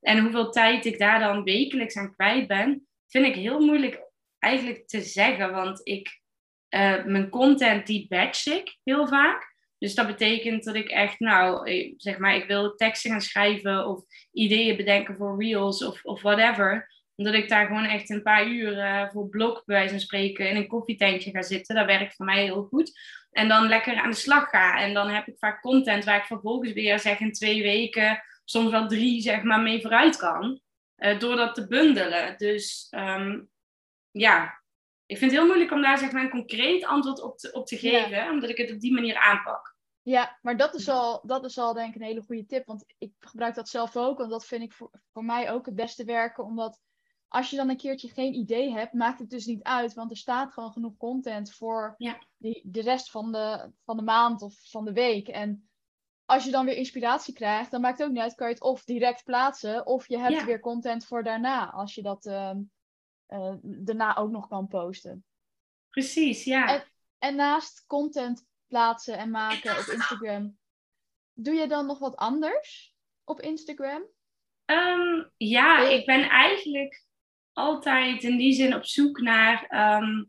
[0.00, 4.00] En hoeveel tijd ik daar dan wekelijks aan kwijt ben, vind ik heel moeilijk
[4.38, 5.52] eigenlijk te zeggen.
[5.52, 6.20] Want ik,
[6.74, 9.54] uh, mijn content die batch ik heel vaak.
[9.78, 13.86] Dus dat betekent dat ik echt, nou, eh, zeg maar, ik wil teksten gaan schrijven
[13.86, 16.92] of ideeën bedenken voor reels of, of whatever.
[17.14, 20.48] Omdat ik daar gewoon echt een paar uur uh, voor blok, bij wijze van spreken,
[20.48, 21.74] in een koffietentje ga zitten.
[21.74, 23.00] Dat werkt voor mij heel goed.
[23.30, 24.80] En dan lekker aan de slag ga.
[24.80, 28.70] En dan heb ik vaak content waar ik vervolgens weer, zeg in twee weken, soms
[28.70, 30.60] wel drie, zeg maar, mee vooruit kan.
[30.96, 32.34] Uh, door dat te bundelen.
[32.36, 33.48] Dus um,
[34.10, 34.63] ja,
[35.06, 37.66] ik vind het heel moeilijk om daar zeg maar een concreet antwoord op te, op
[37.66, 39.76] te geven, omdat ik het op die manier aanpak.
[40.02, 42.84] Ja, maar dat is, al, dat is al denk ik een hele goede tip, want
[42.98, 46.04] ik gebruik dat zelf ook, want dat vind ik voor, voor mij ook het beste
[46.04, 46.80] werken, omdat
[47.28, 50.16] als je dan een keertje geen idee hebt, maakt het dus niet uit, want er
[50.16, 52.18] staat gewoon genoeg content voor ja.
[52.36, 55.28] die, de rest van de, van de maand of van de week.
[55.28, 55.68] En
[56.24, 58.62] als je dan weer inspiratie krijgt, dan maakt het ook niet uit, kan je het
[58.62, 60.44] of direct plaatsen, of je hebt Ja.
[60.44, 62.58] weer content voor daarna, als je dat ehm,
[63.26, 65.24] eh, daarna ook nog kan posten.
[65.90, 66.66] Precies, ja.
[66.74, 66.84] En-
[67.18, 70.58] En naast content plaatsen en maken op Instagram,
[71.32, 74.02] doe je dan nog wat anders op Instagram?
[74.64, 77.04] Ehm, ja, ik ben eigenlijk
[77.52, 80.24] altijd in die zin op zoek naar ehm,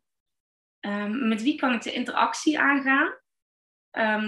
[0.79, 3.23] ehm, met wie kan ik de interactie aangaan.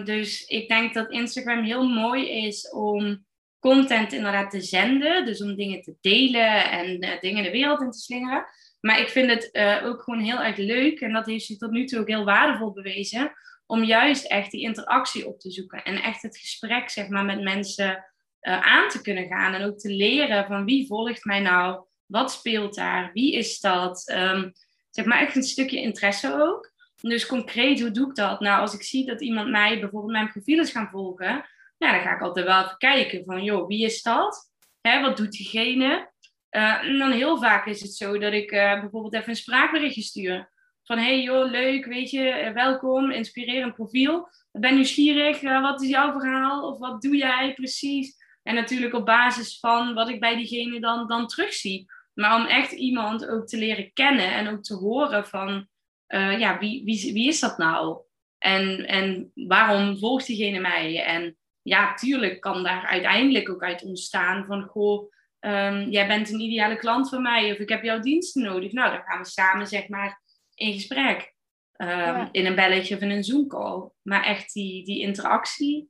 [0.05, 3.26] Dus ik denk dat Instagram heel mooi is om
[3.59, 7.91] content inderdaad te zenden, dus om dingen te delen en eh, dingen de wereld in
[7.91, 8.45] te slingeren.
[8.79, 11.71] Maar ik vind het eh, ook gewoon heel erg leuk en dat heeft zich tot
[11.71, 13.31] nu toe ook heel waardevol bewezen
[13.65, 17.41] om juist echt die interactie op te zoeken en echt het gesprek zeg maar met
[17.41, 18.05] mensen
[18.39, 22.31] eh, aan te kunnen gaan en ook te leren van wie volgt mij nou, wat
[22.31, 24.49] speelt daar, wie is dat, Ehm,
[24.89, 26.71] zeg maar echt een stukje interesse ook.
[27.01, 28.39] Dus concreet, hoe doe ik dat?
[28.39, 31.45] Nou, als ik zie dat iemand mij bijvoorbeeld mijn profiel is gaan volgen,
[31.77, 34.51] ja, dan ga ik altijd wel even kijken van, joh, wie is dat?
[34.81, 36.11] Hè, wat doet diegene?
[36.49, 40.01] Eh, en dan heel vaak is het zo dat ik eh, bijvoorbeeld even een spraakberichtje
[40.01, 40.51] stuur.
[40.83, 44.29] Van, hey joh, leuk, weet je, eh, welkom, inspirerend profiel.
[44.51, 46.71] Ik ben nieuwsgierig, wat is jouw verhaal?
[46.71, 48.15] Of wat doe jij precies?
[48.43, 51.85] En natuurlijk op basis van wat ik bij diegene dan, dan terugzie.
[52.13, 55.67] Maar om echt iemand ook te leren kennen en ook te horen van,
[56.07, 58.01] ja, wie, wie, wie is dat nou?
[58.37, 61.03] En, en waarom volgt diegene mij?
[61.03, 61.37] En
[61.67, 66.77] ja, tuurlijk kan daar uiteindelijk ook uit ontstaan van, goh, ehm, jij bent een ideale
[66.77, 68.71] klant van mij of ik heb jouw diensten nodig.
[68.71, 70.21] Nou, dan gaan we samen, zeg maar,
[70.53, 71.33] in gesprek.
[71.73, 72.29] Ehm, Ja.
[72.31, 73.89] In een belletje of in een Zoom-call.
[74.01, 75.89] Maar echt die, die interactie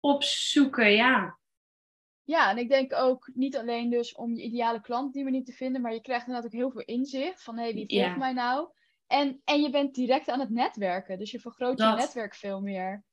[0.00, 1.38] opzoeken, ja.
[2.22, 5.52] Ja, en ik denk ook niet alleen dus om je ideale klant die manier te
[5.52, 8.16] vinden, maar je krijgt inderdaad ook heel veel inzicht van hé, hey, wie volgt Ja.
[8.16, 8.68] mij nou?
[9.06, 13.04] En, en je bent direct aan het netwerken, dus je vergroot je netwerk veel meer.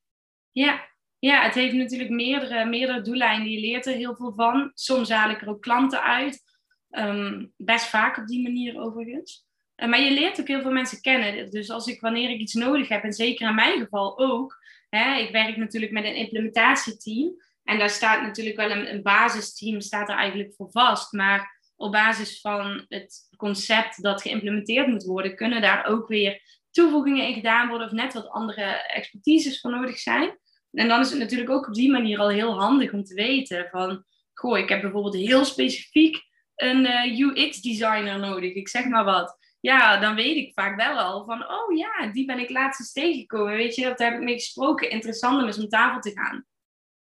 [0.52, 0.94] Ja.
[1.26, 3.52] Ja, het heeft natuurlijk meerdere, meerdere doeleinden.
[3.52, 4.72] Je leert er heel veel van.
[4.74, 6.44] Soms haal ik er ook klanten uit.
[6.90, 9.46] Ehm, best vaak op die manier overigens.
[9.76, 11.50] Eh, maar je leert ook heel veel mensen kennen.
[11.52, 14.58] Dus als ik, wanneer ik iets nodig heb, en zeker in mijn geval ook.
[14.90, 17.34] Hè, ik werk natuurlijk met een implementatieteam.
[17.64, 21.12] En daar staat natuurlijk wel een, een basisteam, staat er eigenlijk voor vast.
[21.12, 27.28] Maar op basis van het concept dat geïmplementeerd moet worden, kunnen daar ook weer toevoegingen
[27.28, 30.38] in gedaan worden of net wat andere expertises voor nodig zijn.
[30.76, 33.68] En dan is het natuurlijk ook op die manier al heel handig om te weten
[33.72, 36.24] van, goh, ik heb bijvoorbeeld heel specifiek
[36.56, 39.38] een eh, UX-designer nodig, ik zeg maar wat.
[39.60, 42.92] Ja, dan weet ik vaak wel al van, oh ja, die ben ik laatst eens
[42.92, 43.56] tegengekomen.
[43.56, 44.90] Weet je, daar heb ik mee gesproken.
[44.90, 46.46] Interessant om eens om tafel te gaan.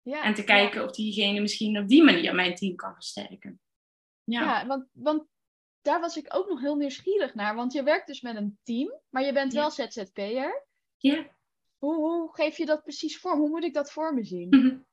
[0.02, 0.48] Ja, En te ja.
[0.48, 3.60] kijken of diegene misschien op die manier mijn team kan versterken.
[4.24, 5.28] Ja, Ja, want, want
[5.82, 7.56] daar was ik ook nog heel nieuwsgierig naar.
[7.56, 10.65] Want je werkt dus met een team, maar je bent wel ZZP'er.
[10.98, 11.37] Ja.
[11.78, 13.40] Hoe, hoe geef je dat precies vorm?
[13.40, 14.50] Hoe moet ik dat voor me zien?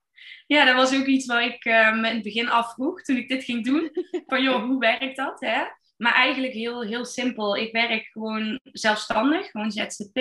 [0.46, 3.28] Ja, dat was ook iets wat ik uh, me in het begin afvroeg toen ik
[3.28, 3.90] dit ging doen.
[4.26, 5.40] Van joh, hoe werkt dat?
[5.40, 5.64] Hè?
[5.96, 7.56] Maar eigenlijk heel, heel simpel.
[7.56, 10.16] Ik werk gewoon zelfstandig, gewoon ZZP.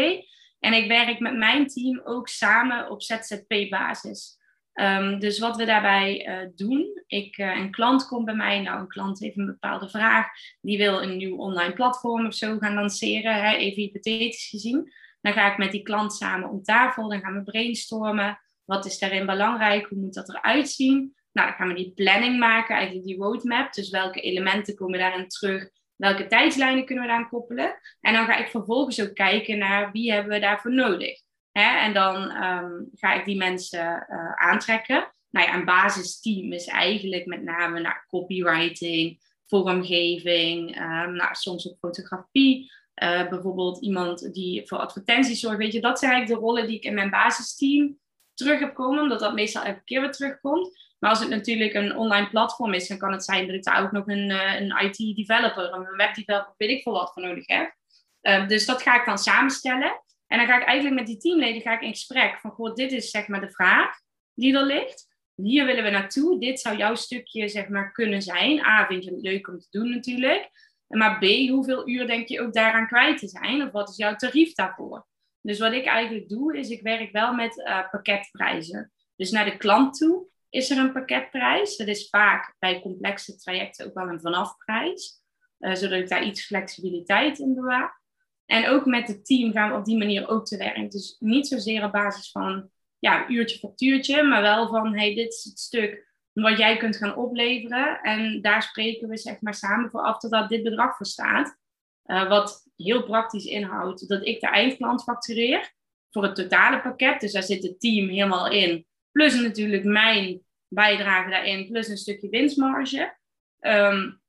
[0.59, 4.37] En ik werk met mijn team ook samen op ZZP-basis.
[4.73, 8.79] Um, dus wat we daarbij uh, doen, ik, uh, een klant komt bij mij, nou
[8.79, 10.27] een klant heeft een bepaalde vraag,
[10.61, 14.93] die wil een nieuw online platform of zo gaan lanceren, hè, even hypothetisch gezien.
[15.23, 18.39] Dan ga ik met die klant samen om tafel, dan gaan we brainstormen.
[18.65, 19.87] Wat is daarin belangrijk?
[19.87, 21.15] Hoe moet dat eruit zien?
[21.31, 23.73] Nou, dan gaan we die planning maken, eigenlijk die roadmap.
[23.73, 25.69] Dus welke elementen komen daarin terug?
[25.95, 27.79] Welke tijdslijnen kunnen we daaraan koppelen?
[27.99, 31.21] En dan ga ik vervolgens ook kijken naar wie hebben we daarvoor nodig.
[31.51, 35.11] En dan um, ga ik die mensen uh, aantrekken.
[35.29, 42.71] Nou ja, een basisteam is eigenlijk met name nou, copywriting, vormgeving, um, soms ook fotografie.
[43.03, 45.57] Uh, bijvoorbeeld iemand die voor advertenties zorgt.
[45.57, 47.99] Weet je, dat zijn eigenlijk de rollen die ik in mijn basisteam
[48.33, 50.81] terug heb komen, omdat dat meestal elke keer weer terugkomt.
[50.99, 53.83] Maar als het natuurlijk een online platform is, dan kan het zijn dat ik daar
[53.83, 57.75] ook nog een, uh, een IT-developer een webdeveloper, weet ik veel wat voor nodig heb.
[58.21, 60.01] Uh, dus dat ga ik dan samenstellen.
[60.27, 62.91] En dan ga ik eigenlijk met die teamleden ga ik in gesprek van, goh, dit
[62.91, 63.95] is zeg maar de vraag
[64.33, 65.07] die er ligt.
[65.35, 66.39] Hier willen we naartoe.
[66.39, 68.65] Dit zou jouw stukje zeg maar kunnen zijn.
[68.65, 70.49] A, vind je het leuk om te doen natuurlijk.
[70.87, 73.61] Maar B, hoeveel uur denk je ook daaraan kwijt te zijn?
[73.61, 75.05] Of wat is jouw tarief daarvoor?
[75.41, 78.91] Dus wat ik eigenlijk doe, is ik werk wel met uh, pakketprijzen.
[79.15, 81.77] Dus naar de klant toe is er een pakketprijs.
[81.77, 85.21] Dat is vaak bij complexe trajecten ook wel een vanafprijs.
[85.59, 88.01] Uh, zodat ik daar iets flexibiliteit in bewaar.
[88.45, 90.91] En ook met het team gaan we op die manier ook te werk.
[90.91, 92.69] Dus niet zozeer op basis van
[92.99, 97.15] ja, uurtje factuurtje, maar wel van hey, dit is het stuk wat jij kunt gaan
[97.15, 98.01] opleveren.
[98.01, 101.57] En daar spreken we zeg maar samen voor af dat dit bedrag voor staat.
[102.05, 105.73] Uh, wat heel praktisch inhoudt dat ik de eindklant factureer
[106.09, 107.19] voor het totale pakket.
[107.19, 108.85] Dus daar zit het team helemaal in.
[109.11, 113.17] Plus natuurlijk mijn bijdrage daarin, plus een stukje winstmarge.
[113.59, 114.21] Um,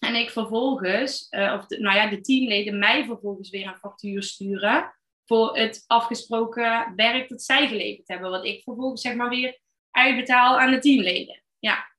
[0.00, 4.22] en ik vervolgens, uh, of de, nou ja, de teamleden mij vervolgens weer een factuur
[4.22, 8.30] sturen voor het afgesproken werk dat zij geleverd hebben.
[8.30, 9.60] Wat ik vervolgens zeg maar weer
[9.96, 11.42] uitbetaal aan de teamleden.
[11.58, 11.94] Ja.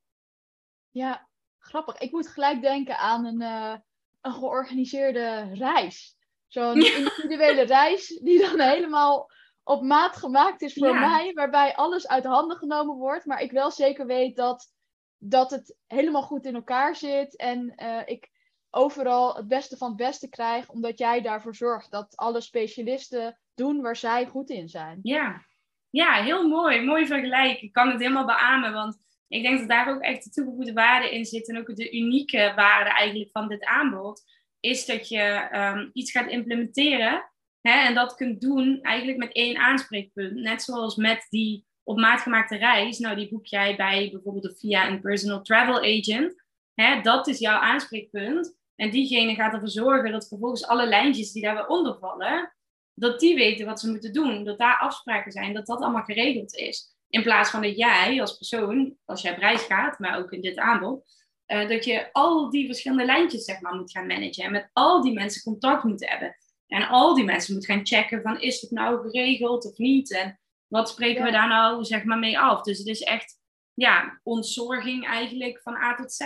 [0.90, 1.28] Ja,
[1.60, 1.98] grappig.
[1.98, 3.76] Ik moet gelijk denken aan een, uh,
[4.22, 6.18] een georganiseerde reis.
[6.48, 9.32] Zo'n individuele reis die dan helemaal
[9.64, 11.10] op maat gemaakt is voor ja.
[11.10, 11.34] mij.
[11.34, 13.26] Waarbij alles uit handen genomen wordt.
[13.26, 14.72] Maar ik wel zeker weet dat
[15.18, 17.36] dat het helemaal goed in elkaar zit.
[17.36, 18.30] En uh, ik
[18.70, 23.82] overal het beste van het beste krijg, omdat jij daarvoor zorgt dat alle specialisten doen
[23.82, 25.00] waar zij goed in zijn.
[25.02, 25.46] Ja,
[25.90, 26.82] ja heel mooi.
[26.82, 27.62] Mooi vergelijk.
[27.62, 28.98] Ik kan het helemaal beamen, want
[29.28, 31.50] ik denk dat daar ook echt de toegevoegde waarde in zit.
[31.50, 34.22] En ook de unieke waarde eigenlijk van dit aanbod.
[34.60, 37.32] Is dat je um, iets gaat implementeren.
[37.62, 40.34] Hè, en dat kunt doen eigenlijk met één aanspreekpunt.
[40.34, 44.90] Net zoals met die op maat gemaakte reis, nou die boek jij bij bijvoorbeeld via
[44.90, 46.44] een personal travel agent.
[46.74, 48.58] Hè, dat is jouw aanspreekpunt.
[48.76, 52.54] En diegene gaat ervoor zorgen dat vervolgens alle lijntjes die daarbij onder vallen,
[53.00, 54.44] dat die weten wat ze moeten doen.
[54.44, 56.96] Dat daar afspraken zijn, dat dat allemaal geregeld is.
[57.10, 60.58] In plaats van dat jij als persoon, als jij prijs gaat, maar ook in dit
[60.58, 61.16] aanbod,
[61.48, 64.44] uh, dat je al die verschillende lijntjes zeg maar, moet gaan managen.
[64.44, 66.36] En met al die mensen contact moet hebben.
[66.68, 70.12] En al die mensen moet gaan checken van is het nou geregeld of niet.
[70.12, 72.62] En wat spreken we daar nou zeg maar mee af?
[72.62, 73.40] Dus het is echt
[73.74, 76.20] ja, ontzorging eigenlijk van A tot Z.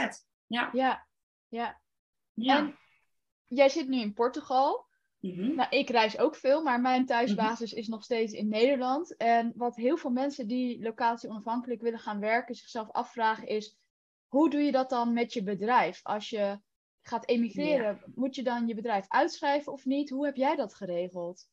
[0.46, 0.70] Ja.
[0.74, 1.08] ja,
[1.48, 1.82] ja.
[2.34, 2.58] ja.
[2.58, 2.78] En
[3.48, 4.90] jij zit nu in Portugal.
[5.22, 5.56] Mm-hmm.
[5.56, 7.78] Nou, ik reis ook veel, maar mijn thuisbasis mm-hmm.
[7.78, 9.18] is nog steeds in Nederland.
[9.18, 13.78] En wat heel veel mensen die locatie onafhankelijk willen gaan werken zichzelf afvragen is:
[14.28, 16.00] hoe doe je dat dan met je bedrijf?
[16.04, 16.60] Als je
[17.02, 18.12] gaat emigreren, ja.
[18.16, 20.10] moet je dan je bedrijf uitschrijven of niet?
[20.10, 21.48] Hoe heb jij dat geregeld?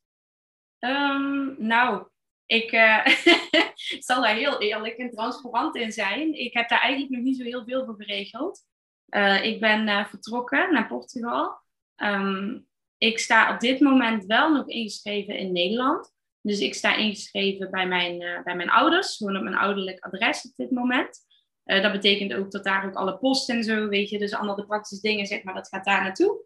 [0.79, 2.07] Um, nou,
[2.47, 3.07] ik uh,
[4.09, 6.35] zal daar heel eerlijk en transparant in zijn.
[6.35, 8.67] Ik heb daar eigenlijk nog niet zo heel veel voor geregeld.
[9.09, 11.61] Uh, ik ben uh, vertrokken naar Portugal.
[11.97, 12.68] Um,
[12.99, 16.17] ik sta op dit moment wel nog ingeschreven in Nederland.
[16.41, 20.57] Dus ik sta ingeschreven bij mijn, bij mijn ouders, gewoon op mijn ouderlijk adres op
[20.57, 21.19] dit moment.
[21.65, 24.67] dat betekent ook dat daar ook alle post en zo, weet je, dus allemaal de
[24.67, 26.45] praktische dingen, zeg maar, dat gaat daar naartoe.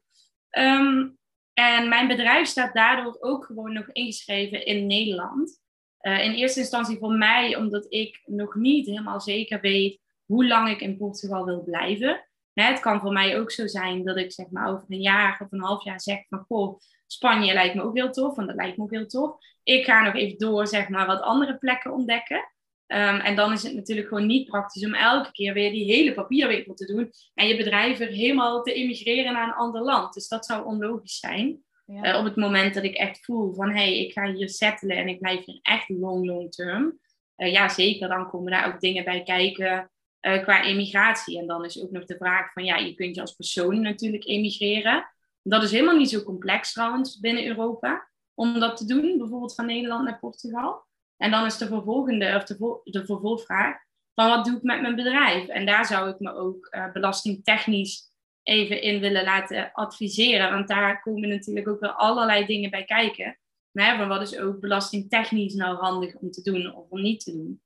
[0.59, 1.18] Um,
[1.55, 5.61] en mijn bedrijf staat daardoor ook gewoon nog ingeschreven in Nederland.
[6.00, 10.68] Uh, in eerste instantie voor mij, omdat ik nog niet helemaal zeker weet hoe lang
[10.68, 12.28] ik in Portugal wil blijven.
[12.55, 15.53] Het kan voor mij ook zo zijn dat ik zeg maar over een jaar of
[15.53, 18.76] een half jaar zeg van goh, Spanje lijkt me ook heel tof, want dat lijkt
[18.76, 19.36] me ook heel tof.
[19.62, 22.53] Ik ga nog even door zeg maar wat andere plekken ontdekken.
[22.86, 26.14] Ehm, en dan is het natuurlijk gewoon niet praktisch om elke keer weer die hele
[26.14, 30.14] papierwinkel te doen en je bedrijf weer helemaal te emigreren naar een ander land.
[30.14, 31.62] Dus dat zou onlogisch zijn.
[31.86, 34.96] Eh, op het moment dat ik echt voel van hé, hey, ik ga hier settelen
[34.96, 36.98] en ik blijf hier echt long, long term.
[37.36, 39.90] Uh, ja, zeker, dan komen daar ook dingen bij kijken
[40.26, 41.38] uh, qua emigratie.
[41.38, 44.26] En dan is ook nog de vraag van ja, je kunt je als persoon natuurlijk
[44.26, 45.10] emigreren.
[45.42, 49.66] Dat is helemaal niet zo complex trouwens binnen Europa om dat te doen, bijvoorbeeld van
[49.66, 50.84] Nederland naar Portugal.
[51.16, 53.76] En dan is de vervolgende, of de, de vervolgvraag,
[54.14, 55.48] van wat doe ik met mijn bedrijf?
[55.48, 58.10] En daar zou ik me ook uh, belastingtechnisch
[58.42, 60.50] even in willen laten adviseren.
[60.50, 63.38] Want daar komen natuurlijk ook wel allerlei dingen bij kijken.
[63.70, 67.62] Maar, wat is ook belastingtechnisch nou handig om te doen of om niet te doen?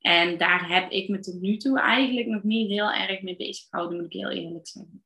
[0.00, 3.68] En daar heb ik me tot nu toe eigenlijk nog niet heel erg mee bezig
[3.68, 5.04] gehouden, moet ik heel eerlijk zeggen.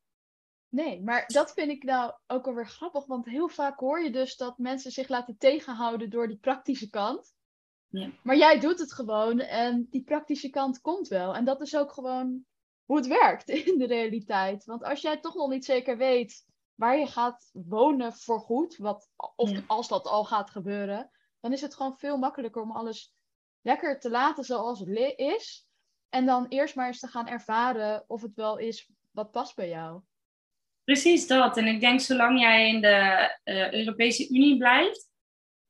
[0.68, 4.36] Nee, maar dat vind ik nou ook alweer grappig, want heel vaak hoor je dus
[4.36, 7.34] dat mensen zich laten tegenhouden door die praktische kant.
[7.88, 8.10] Ja.
[8.22, 11.34] Maar jij doet het gewoon en die praktische kant komt wel.
[11.34, 12.44] En dat is ook gewoon
[12.84, 14.64] hoe het werkt in de realiteit.
[14.64, 19.10] Want als jij toch nog niet zeker weet waar je gaat wonen voor goed, wat,
[19.36, 23.14] of als dat al gaat gebeuren, dan is het gewoon veel makkelijker om alles
[23.64, 25.66] lekker te laten zoals het is.
[26.08, 29.68] En dan eerst maar eens te gaan ervaren of het wel is wat past bij
[29.68, 30.00] jou.
[30.84, 31.56] Precies dat.
[31.56, 35.08] En ik denk zolang jij in de uh, Europese Unie blijft,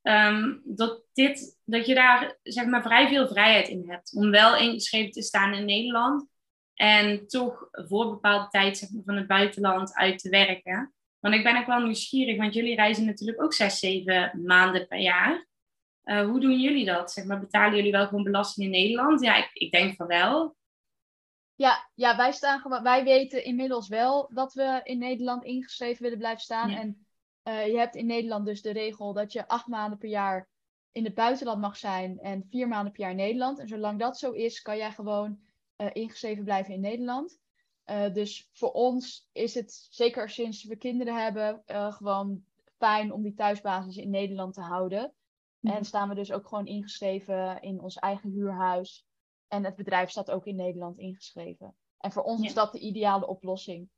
[0.01, 4.13] um, dat, dit, dat je daar zeg maar, vrij veel vrijheid in hebt.
[4.15, 6.27] Om wel ingeschreven te staan in Nederland.
[6.73, 10.93] En toch voor bepaalde tijd zeg maar, van het buitenland uit te werken.
[11.19, 14.99] Want ik ben ook wel nieuwsgierig, want jullie reizen natuurlijk ook zes, zeven maanden per
[14.99, 15.47] jaar.
[16.05, 17.11] Uh, hoe doen jullie dat?
[17.11, 19.21] Zeg maar, betalen jullie wel gewoon belasting in Nederland?
[19.21, 20.55] Ja, ik, ik denk van wel.
[21.55, 26.41] Ja, ja wij, staan wij weten inmiddels wel dat we in Nederland ingeschreven willen blijven
[26.41, 26.69] staan.
[26.69, 27.05] En
[27.43, 30.49] uh, je hebt in Nederland dus de regel dat je acht maanden per jaar
[30.91, 33.59] in het buitenland mag zijn en vier maanden per jaar in Nederland.
[33.59, 35.39] En zolang dat zo is, kan jij gewoon
[35.77, 37.39] uh, ingeschreven blijven in Nederland.
[37.85, 42.43] Uh, dus voor ons is het, zeker sinds we kinderen hebben, gewoon
[42.77, 45.13] fijn om die thuisbasis in Nederland te houden.
[45.65, 49.05] En staan we dus ook gewoon ingeschreven in ons eigen huurhuis.
[49.47, 51.75] En het bedrijf staat ook in Nederland ingeschreven.
[51.97, 53.89] En voor ons is dat de ideale oplossing.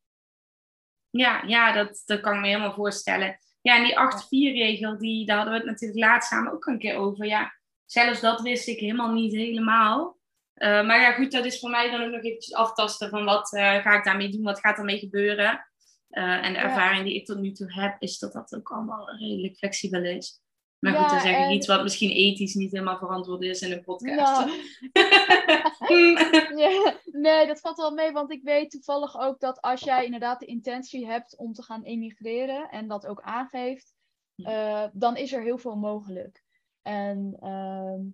[1.10, 3.38] Ja, ja dat, dat kan ik me helemaal voorstellen.
[3.62, 6.96] Ja, en die 8-4-regel, die, daar hadden we het natuurlijk laatst samen ook een keer
[6.96, 7.26] over.
[7.26, 7.54] Ja,
[7.86, 10.18] zelfs dat wist ik helemaal niet helemaal.
[10.56, 13.54] Uh, maar ja, goed, dat is voor mij dan ook nog eventjes aftasten van wat
[13.54, 15.68] uh, ga ik daarmee doen, wat gaat ermee gebeuren.
[16.10, 19.10] Uh, en de ervaring die ik tot nu toe heb, is dat dat ook allemaal
[19.10, 20.42] redelijk flexibel is.
[20.80, 23.84] Maar goed, dan zeg ik iets wat misschien ethisch niet helemaal verantwoord is in een
[23.84, 24.50] podcast.
[26.56, 27.00] ja.
[27.12, 30.46] Nee, dat valt wel mee, want ik weet toevallig ook dat als jij inderdaad de
[30.46, 33.94] intentie hebt om te gaan emigreren en dat ook aangeeft,
[34.36, 36.44] uh, dan is er heel veel mogelijk.
[36.82, 38.14] En uh,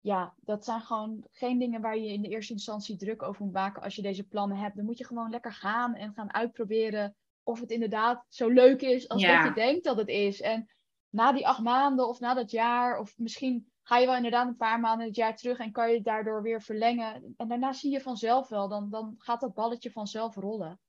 [0.00, 3.52] ja, dat zijn gewoon geen dingen waar je in de eerste instantie druk over moet
[3.52, 4.76] maken als je deze plannen hebt.
[4.76, 9.08] Dan moet je gewoon lekker gaan en gaan uitproberen of het inderdaad zo leuk is
[9.08, 9.36] als ja.
[9.36, 10.40] dat je denkt dat het is.
[10.40, 10.68] En
[11.12, 14.56] na die acht maanden of na dat jaar, of misschien ga je wel inderdaad een
[14.56, 17.34] paar maanden het jaar terug en kan je het daardoor weer verlengen.
[17.36, 20.80] En daarna zie je vanzelf wel, dan, dan gaat dat balletje vanzelf rollen.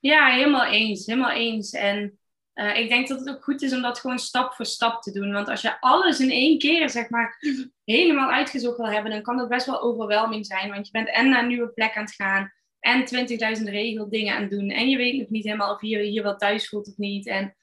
[0.00, 1.72] Ja, helemaal eens, helemaal eens.
[1.72, 2.18] En
[2.54, 5.12] uh, ik denk dat het ook goed is om dat gewoon stap voor stap te
[5.12, 5.32] doen.
[5.32, 7.38] Want als je alles in één keer, zeg maar,
[7.84, 10.70] helemaal uitgezocht wil hebben, dan kan dat best wel overweldigend zijn.
[10.70, 13.04] Want je bent en naar een nieuwe plek aan het gaan, en
[13.58, 14.70] 20.000 regeldingen aan het doen.
[14.70, 17.26] En je weet nog niet helemaal of je hier wel thuis voelt of niet.
[17.26, 17.56] En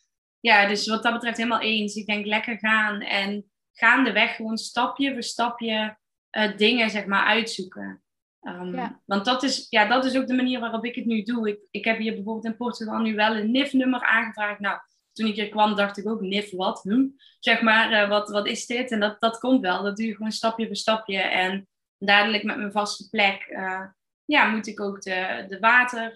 [0.45, 1.95] ja, dus wat dat betreft helemaal eens.
[1.95, 5.97] Ik denk lekker gaan en gaandeweg gewoon stapje voor stapje
[6.31, 8.03] uh, dingen zeg maar uitzoeken.
[8.41, 11.49] Um, Want dat is, ja, dat is ook de manier waarop ik het nu doe.
[11.49, 14.59] Ik, ik heb hier bijvoorbeeld in Portugal nu wel een NIF-nummer aangevraagd.
[14.59, 14.79] Nou,
[15.13, 16.81] toen ik hier kwam dacht ik ook, NIF wat?
[16.83, 17.07] Hm?
[17.39, 18.91] Zeg maar, uh, wat, wat is dit?
[18.91, 19.83] En dat, dat komt wel.
[19.83, 21.21] Dat doe je gewoon stapje voor stapje.
[21.21, 21.67] En
[21.97, 23.47] dadelijk met mijn vaste plek...
[23.49, 23.85] Uh,
[24.27, 26.11] ja, moet ik ook de, de water,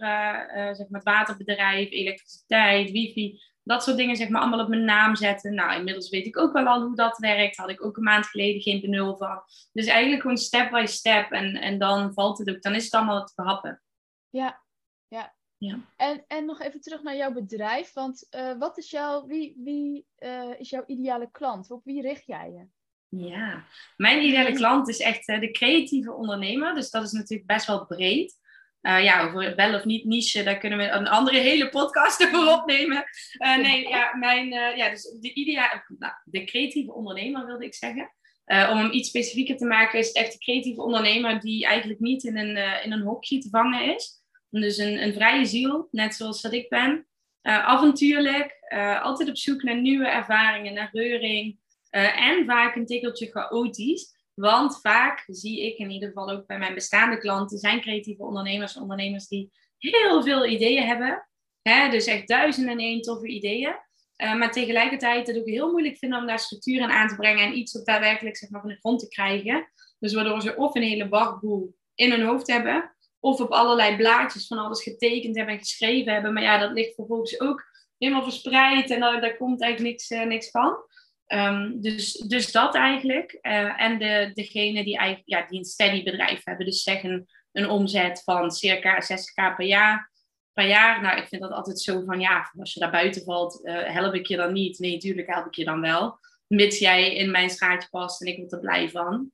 [0.75, 5.15] zeg maar het waterbedrijf, elektriciteit, wifi, dat soort dingen zeg maar allemaal op mijn naam
[5.15, 5.53] zetten.
[5.53, 7.57] Nou, inmiddels weet ik ook wel al hoe dat werkt.
[7.57, 9.41] Had ik ook een maand geleden geen benul van.
[9.71, 11.31] Dus eigenlijk gewoon step by step.
[11.31, 13.81] En, en dan valt het ook, dan is het allemaal te behappen.
[14.29, 14.63] Ja,
[15.07, 15.33] ja.
[15.57, 15.79] ja.
[15.95, 17.93] En, en nog even terug naar jouw bedrijf.
[17.93, 21.71] Want uh, wat is jouw, wie, wie uh, is jouw ideale klant?
[21.71, 22.67] Op wie richt jij je?
[23.27, 23.63] Ja,
[23.97, 26.75] mijn ideale klant is echt uh, de creatieve ondernemer.
[26.75, 28.37] Dus dat is natuurlijk best wel breed.
[28.81, 32.53] Uh, ja, over wel of niet niche, daar kunnen we een andere hele podcast over
[32.53, 33.03] opnemen.
[33.37, 37.75] Uh, nee, ja, mijn, uh, ja, dus de idea, nou, de creatieve ondernemer wilde ik
[37.75, 38.13] zeggen.
[38.45, 42.23] om hem iets specifieker te maken, is het echt de creatieve ondernemer die eigenlijk niet
[42.23, 44.23] in een, in een hokje te vangen is.
[44.49, 47.07] Dus een, een vrije ziel, net zoals dat ik ben.
[47.41, 48.57] avontuurlijk,
[49.01, 51.59] altijd op zoek naar nieuwe ervaringen, naar reuring.
[51.89, 54.18] en vaak een tikkeltje chaotisch.
[54.39, 58.77] Want vaak zie ik in ieder geval ook bij mijn bestaande klanten, zijn creatieve ondernemers,
[58.77, 61.27] ondernemers die heel veel ideeën hebben.
[61.61, 61.89] Hè?
[61.89, 63.75] Dus echt duizenden en één toffe ideeën.
[64.17, 67.45] Uh, maar tegelijkertijd het ook heel moeilijk vinden om daar structuur in aan te brengen
[67.45, 69.71] en iets op daadwerkelijk zeg maar, van de grond te krijgen.
[69.99, 74.47] Dus waardoor ze of een hele wachtboel in hun hoofd hebben, of op allerlei blaadjes
[74.47, 76.33] van alles getekend hebben en geschreven hebben.
[76.33, 77.63] Maar ja, dat ligt vervolgens ook
[77.97, 80.77] helemaal verspreid en daar, daar komt eigenlijk niks, uh, niks van.
[81.33, 83.37] Um, dus, dus dat eigenlijk.
[83.41, 88.23] Uh, en de, degene die, ja, die een steady bedrijf hebben, dus zeggen een omzet
[88.23, 90.11] van circa 60k per jaar.
[90.53, 93.65] Per jaar, nou, ik vind dat altijd zo van ja, als je daar buiten valt,
[93.65, 94.79] uh, help ik je dan niet?
[94.79, 96.19] Nee, natuurlijk help ik je dan wel.
[96.47, 99.31] Mits jij in mijn straatje past en ik word er blij van.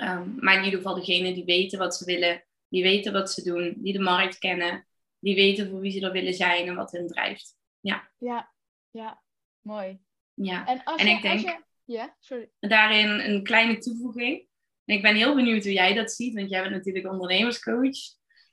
[0.00, 3.42] Um, maar in ieder geval degene die weten wat ze willen, die weten wat ze
[3.42, 4.86] doen, die de markt kennen,
[5.18, 7.56] die weten voor wie ze er willen zijn en wat hen drijft.
[7.80, 8.52] Ja, ja,
[8.90, 9.22] ja.
[9.60, 10.05] mooi.
[10.36, 11.64] Ja, en, als en je, ik denk als je...
[11.84, 12.50] Ja, sorry.
[12.60, 14.46] daarin een kleine toevoeging.
[14.84, 17.96] En ik ben heel benieuwd hoe jij dat ziet, want jij bent natuurlijk ondernemerscoach.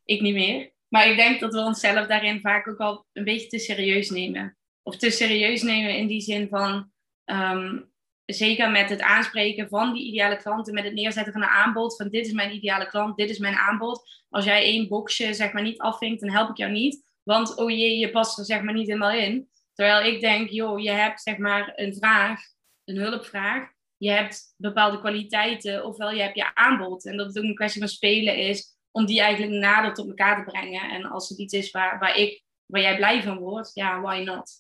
[0.06, 0.74] Ik niet meer.
[0.88, 4.58] Maar ik denk dat we onszelf daarin vaak ook al een beetje te serieus nemen.
[4.84, 6.92] Of te serieus nemen in die zin van,
[7.26, 7.94] um,
[8.26, 12.10] zeker met het aanspreken van die ideale klanten, met het neerzetten van een aanbod, van
[12.10, 14.24] dit is mijn ideale klant, dit is mijn aanbod.
[14.30, 17.04] Als jij één boxje zeg maar niet afvinkt, dan help ik jou niet.
[17.24, 19.50] Want oh jee, je past er zeg maar niet helemaal in.
[19.74, 22.42] Terwijl ik denk, joh, je hebt zeg maar een vraag,
[22.84, 23.72] een hulpvraag.
[23.98, 27.06] Je hebt bepaalde kwaliteiten, ofwel je hebt je aanbod.
[27.06, 30.38] En dat het ook een kwestie van spelen is om die eigenlijk nader tot elkaar
[30.38, 30.90] te brengen.
[30.90, 34.24] En als het iets is waar, waar, ik, waar jij blij van wordt, ja, why
[34.26, 34.52] not?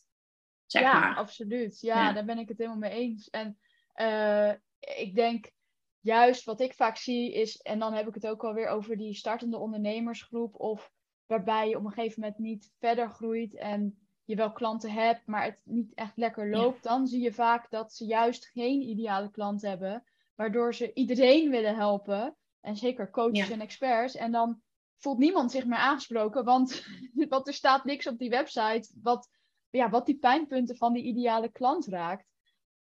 [0.65, 1.15] Zeg ja, maar.
[1.15, 1.79] absoluut.
[1.81, 3.29] Ja, daar ben ik het helemaal mee eens.
[3.29, 3.57] En
[3.95, 5.51] uh, ik denk
[5.99, 9.13] juist wat ik vaak zie is, en dan heb ik het ook alweer over die
[9.13, 10.91] startende ondernemersgroep, of
[11.25, 15.43] waarbij je op een gegeven moment niet verder groeit en je wel klanten hebt, maar
[15.43, 19.61] het niet echt lekker loopt, dan zie je vaak dat ze juist geen ideale klant
[19.61, 20.03] hebben,
[20.35, 22.35] waardoor ze iedereen willen helpen.
[22.61, 24.15] En zeker coaches en experts.
[24.15, 24.61] En dan
[24.97, 26.85] voelt niemand zich meer aangesproken, want,
[27.29, 29.29] want er staat niks op die website wat,
[29.69, 32.31] ja, wat die pijnpunten van die ideale klant raakt.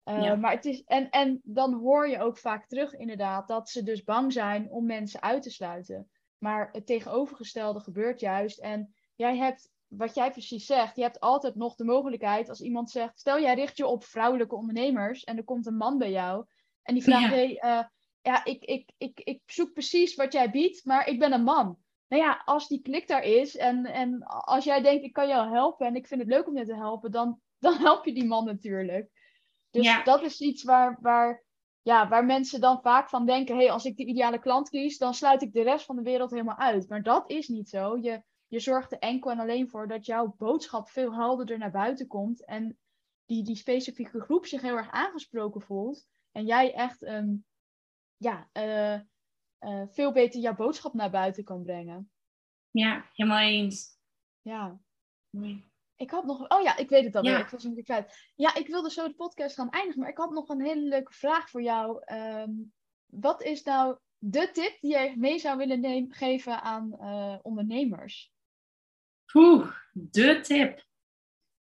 [0.05, 3.83] Uh, maar het is, en, en dan hoor je ook vaak terug inderdaad dat ze
[3.83, 6.11] dus bang zijn om mensen uit te sluiten.
[6.39, 8.59] Maar het tegenovergestelde gebeurt juist.
[8.59, 12.91] En jij hebt wat jij precies zegt, je hebt altijd nog de mogelijkheid als iemand
[12.91, 16.47] zegt, stel jij richt je op vrouwelijke ondernemers en er komt een man bij jou
[16.83, 17.29] en die vraagt, ja.
[17.29, 17.85] hey, uh,
[18.23, 21.79] ja, ik, ik, ik, ik zoek precies wat jij biedt, maar ik ben een man.
[22.09, 25.51] Nou ja, als die klik daar is en, en als jij denkt, ik kan jou
[25.51, 28.27] helpen en ik vind het leuk om je te helpen, dan, dan help je die
[28.27, 29.11] man natuurlijk.
[29.71, 30.03] Dus ja.
[30.03, 31.45] dat is iets waar, waar,
[31.83, 35.15] ja, waar mensen dan vaak van denken, hey, als ik de ideale klant kies, dan
[35.15, 36.89] sluit ik de rest van de wereld helemaal uit.
[36.89, 37.99] Maar dat is niet zo.
[37.99, 38.23] Je,
[38.53, 42.45] je zorgt er enkel en alleen voor dat jouw boodschap veel helderder naar buiten komt.
[42.45, 42.79] En
[43.27, 46.07] die, die specifieke groep zich heel erg aangesproken voelt.
[46.33, 47.45] En jij echt um,
[48.17, 49.01] ja, uh,
[49.61, 52.11] uh, veel beter jouw boodschap naar buiten kan brengen.
[52.71, 53.99] Ja, helemaal eens.
[54.41, 54.81] Ja.
[55.31, 55.71] Nee.
[55.97, 56.49] Ik had nog.
[56.49, 57.33] Oh ja, ik weet het alweer.
[57.33, 57.45] Ja.
[57.45, 58.33] Ik was een beetje kwijt.
[58.35, 60.01] Ja, ik wilde zo de podcast gaan eindigen.
[60.01, 62.15] Maar ik had nog een hele leuke vraag voor jou.
[62.15, 62.73] Um,
[63.07, 68.32] wat is nou de tip die jij mee zou willen nemen, geven aan uh, ondernemers?
[69.93, 70.85] De tip.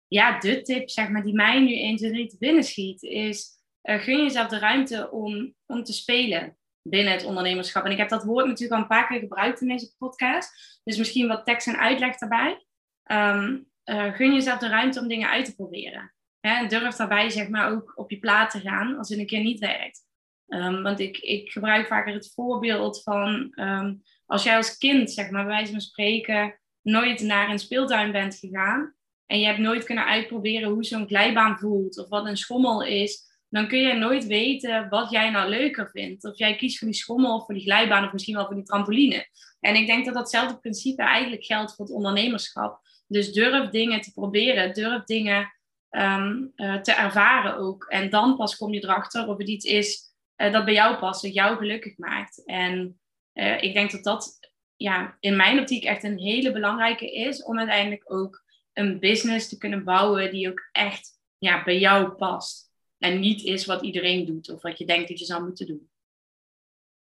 [0.07, 3.49] Ja, de tip, zeg maar, die mij nu 1, 2, 3 te binnen schiet, is
[3.83, 7.85] uh, gun jezelf de ruimte om, om te spelen binnen het ondernemerschap.
[7.85, 10.79] En ik heb dat woord natuurlijk al een paar keer gebruikt in deze podcast.
[10.83, 12.65] Dus misschien wat tekst en uitleg daarbij.
[13.03, 16.13] Um, uh, gun jezelf de ruimte om dingen uit te proberen.
[16.39, 16.53] Hè?
[16.53, 19.43] En durf daarbij zeg maar ook op je plaat te gaan als het een keer
[19.43, 19.99] niet werkt.
[20.47, 25.29] Um, want ik, ik gebruik vaker het voorbeeld van um, als jij als kind, zeg
[25.29, 29.83] maar, bij wijze van spreken, nooit naar een speeltuin bent gegaan en je hebt nooit
[29.83, 34.25] kunnen uitproberen hoe zo'n glijbaan voelt of wat een schommel is, dan kun je nooit
[34.25, 36.25] weten wat jij nou leuker vindt.
[36.25, 38.63] Of jij kiest voor die schommel of voor die glijbaan of misschien wel voor die
[38.63, 39.27] trampoline.
[39.59, 42.79] En ik denk dat datzelfde principe eigenlijk geldt voor het ondernemerschap.
[43.07, 45.53] Dus durf dingen te proberen, durf dingen
[45.89, 47.83] um, uh, te ervaren ook.
[47.83, 51.21] En dan pas kom je erachter of het iets is uh, dat bij jou past,
[51.21, 52.45] dat jou gelukkig maakt.
[52.45, 52.99] En
[53.33, 54.40] uh, ik denk dat dat
[54.81, 59.57] ja, in mijn optiek echt een hele belangrijke is om uiteindelijk ook een business te
[59.57, 62.71] kunnen bouwen die ook echt ja, bij jou past.
[62.97, 65.89] En niet is wat iedereen doet of wat je denkt dat je zou moeten doen.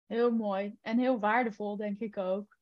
[0.07, 2.57] Heel mooi en heel waardevol, denk ik ook.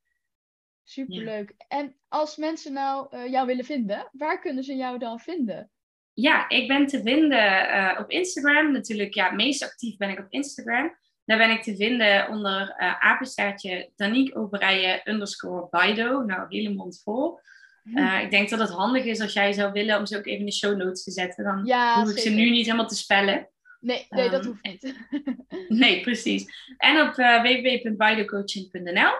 [0.82, 1.54] Superleuk.
[1.58, 1.78] Ja.
[1.78, 5.70] En als mensen nou uh, jou willen vinden, waar kunnen ze jou dan vinden?
[6.12, 8.72] Ja, ik ben te vinden uh, op Instagram.
[8.72, 10.96] Natuurlijk, ja, meest actief ben ik op Instagram.
[11.24, 16.22] Daar ben ik te vinden onder uh, apenstaartje Danique Oberijen underscore Bido.
[16.22, 17.38] Nou, hele mond vol.
[17.84, 20.38] Uh, ik denk dat het handig is als jij zou willen om ze ook even
[20.40, 21.44] in de show notes te zetten.
[21.44, 22.30] Dan ja, hoef ik zeker.
[22.30, 23.48] ze nu niet helemaal te spellen.
[23.80, 24.94] Nee, nee dat ehm, hoeft niet.
[25.82, 26.46] nee, precies.
[26.76, 29.12] En op uh, www.baidocoaching.nl.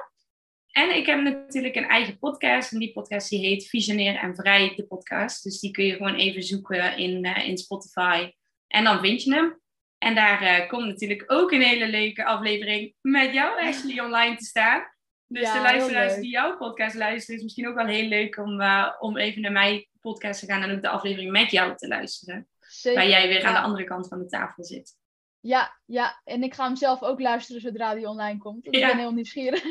[0.71, 2.73] En ik heb natuurlijk een eigen podcast.
[2.73, 5.43] En die podcast die heet Visioneer en Vrij, de podcast.
[5.43, 8.31] Dus die kun je gewoon even zoeken in, uh, in Spotify.
[8.67, 9.63] En dan vind je hem.
[10.05, 14.45] En daar uh, komt natuurlijk ook een hele leuke aflevering met jou, Ashley, online te
[14.45, 14.83] staan.
[15.27, 18.95] Dus de luisteraars die jouw podcast luisteren, is misschien ook wel heel leuk om, uh,
[18.99, 22.49] om even naar mijn podcast te gaan en ook de aflevering met jou te luisteren.
[22.61, 24.97] Zeker, waar jij weer aan de andere kant van de tafel zit.
[25.41, 28.67] Ja, ja, en ik ga hem zelf ook luisteren zodra die online komt.
[28.67, 29.65] Ik ben heel nieuwsgierig.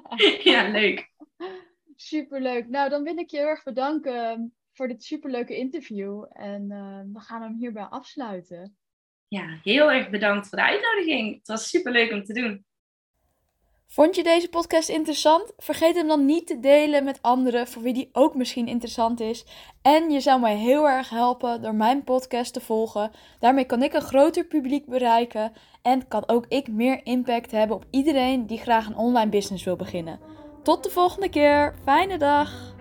[0.52, 1.10] ja, leuk.
[1.96, 2.68] Superleuk.
[2.68, 6.26] Nou, dan wil ik je heel erg bedanken voor dit superleuke interview.
[6.32, 8.76] En uh, we gaan hem hierbij afsluiten.
[9.32, 11.34] Ja, heel erg bedankt voor de uitnodiging.
[11.38, 12.64] Het was superleuk om te doen.
[13.86, 15.52] Vond je deze podcast interessant?
[15.56, 19.44] Vergeet hem dan niet te delen met anderen voor wie die ook misschien interessant is.
[19.82, 23.10] En je zou mij heel erg helpen door mijn podcast te volgen.
[23.38, 25.52] Daarmee kan ik een groter publiek bereiken
[25.82, 29.76] en kan ook ik meer impact hebben op iedereen die graag een online business wil
[29.76, 30.20] beginnen.
[30.62, 31.74] Tot de volgende keer.
[31.84, 32.71] Fijne dag.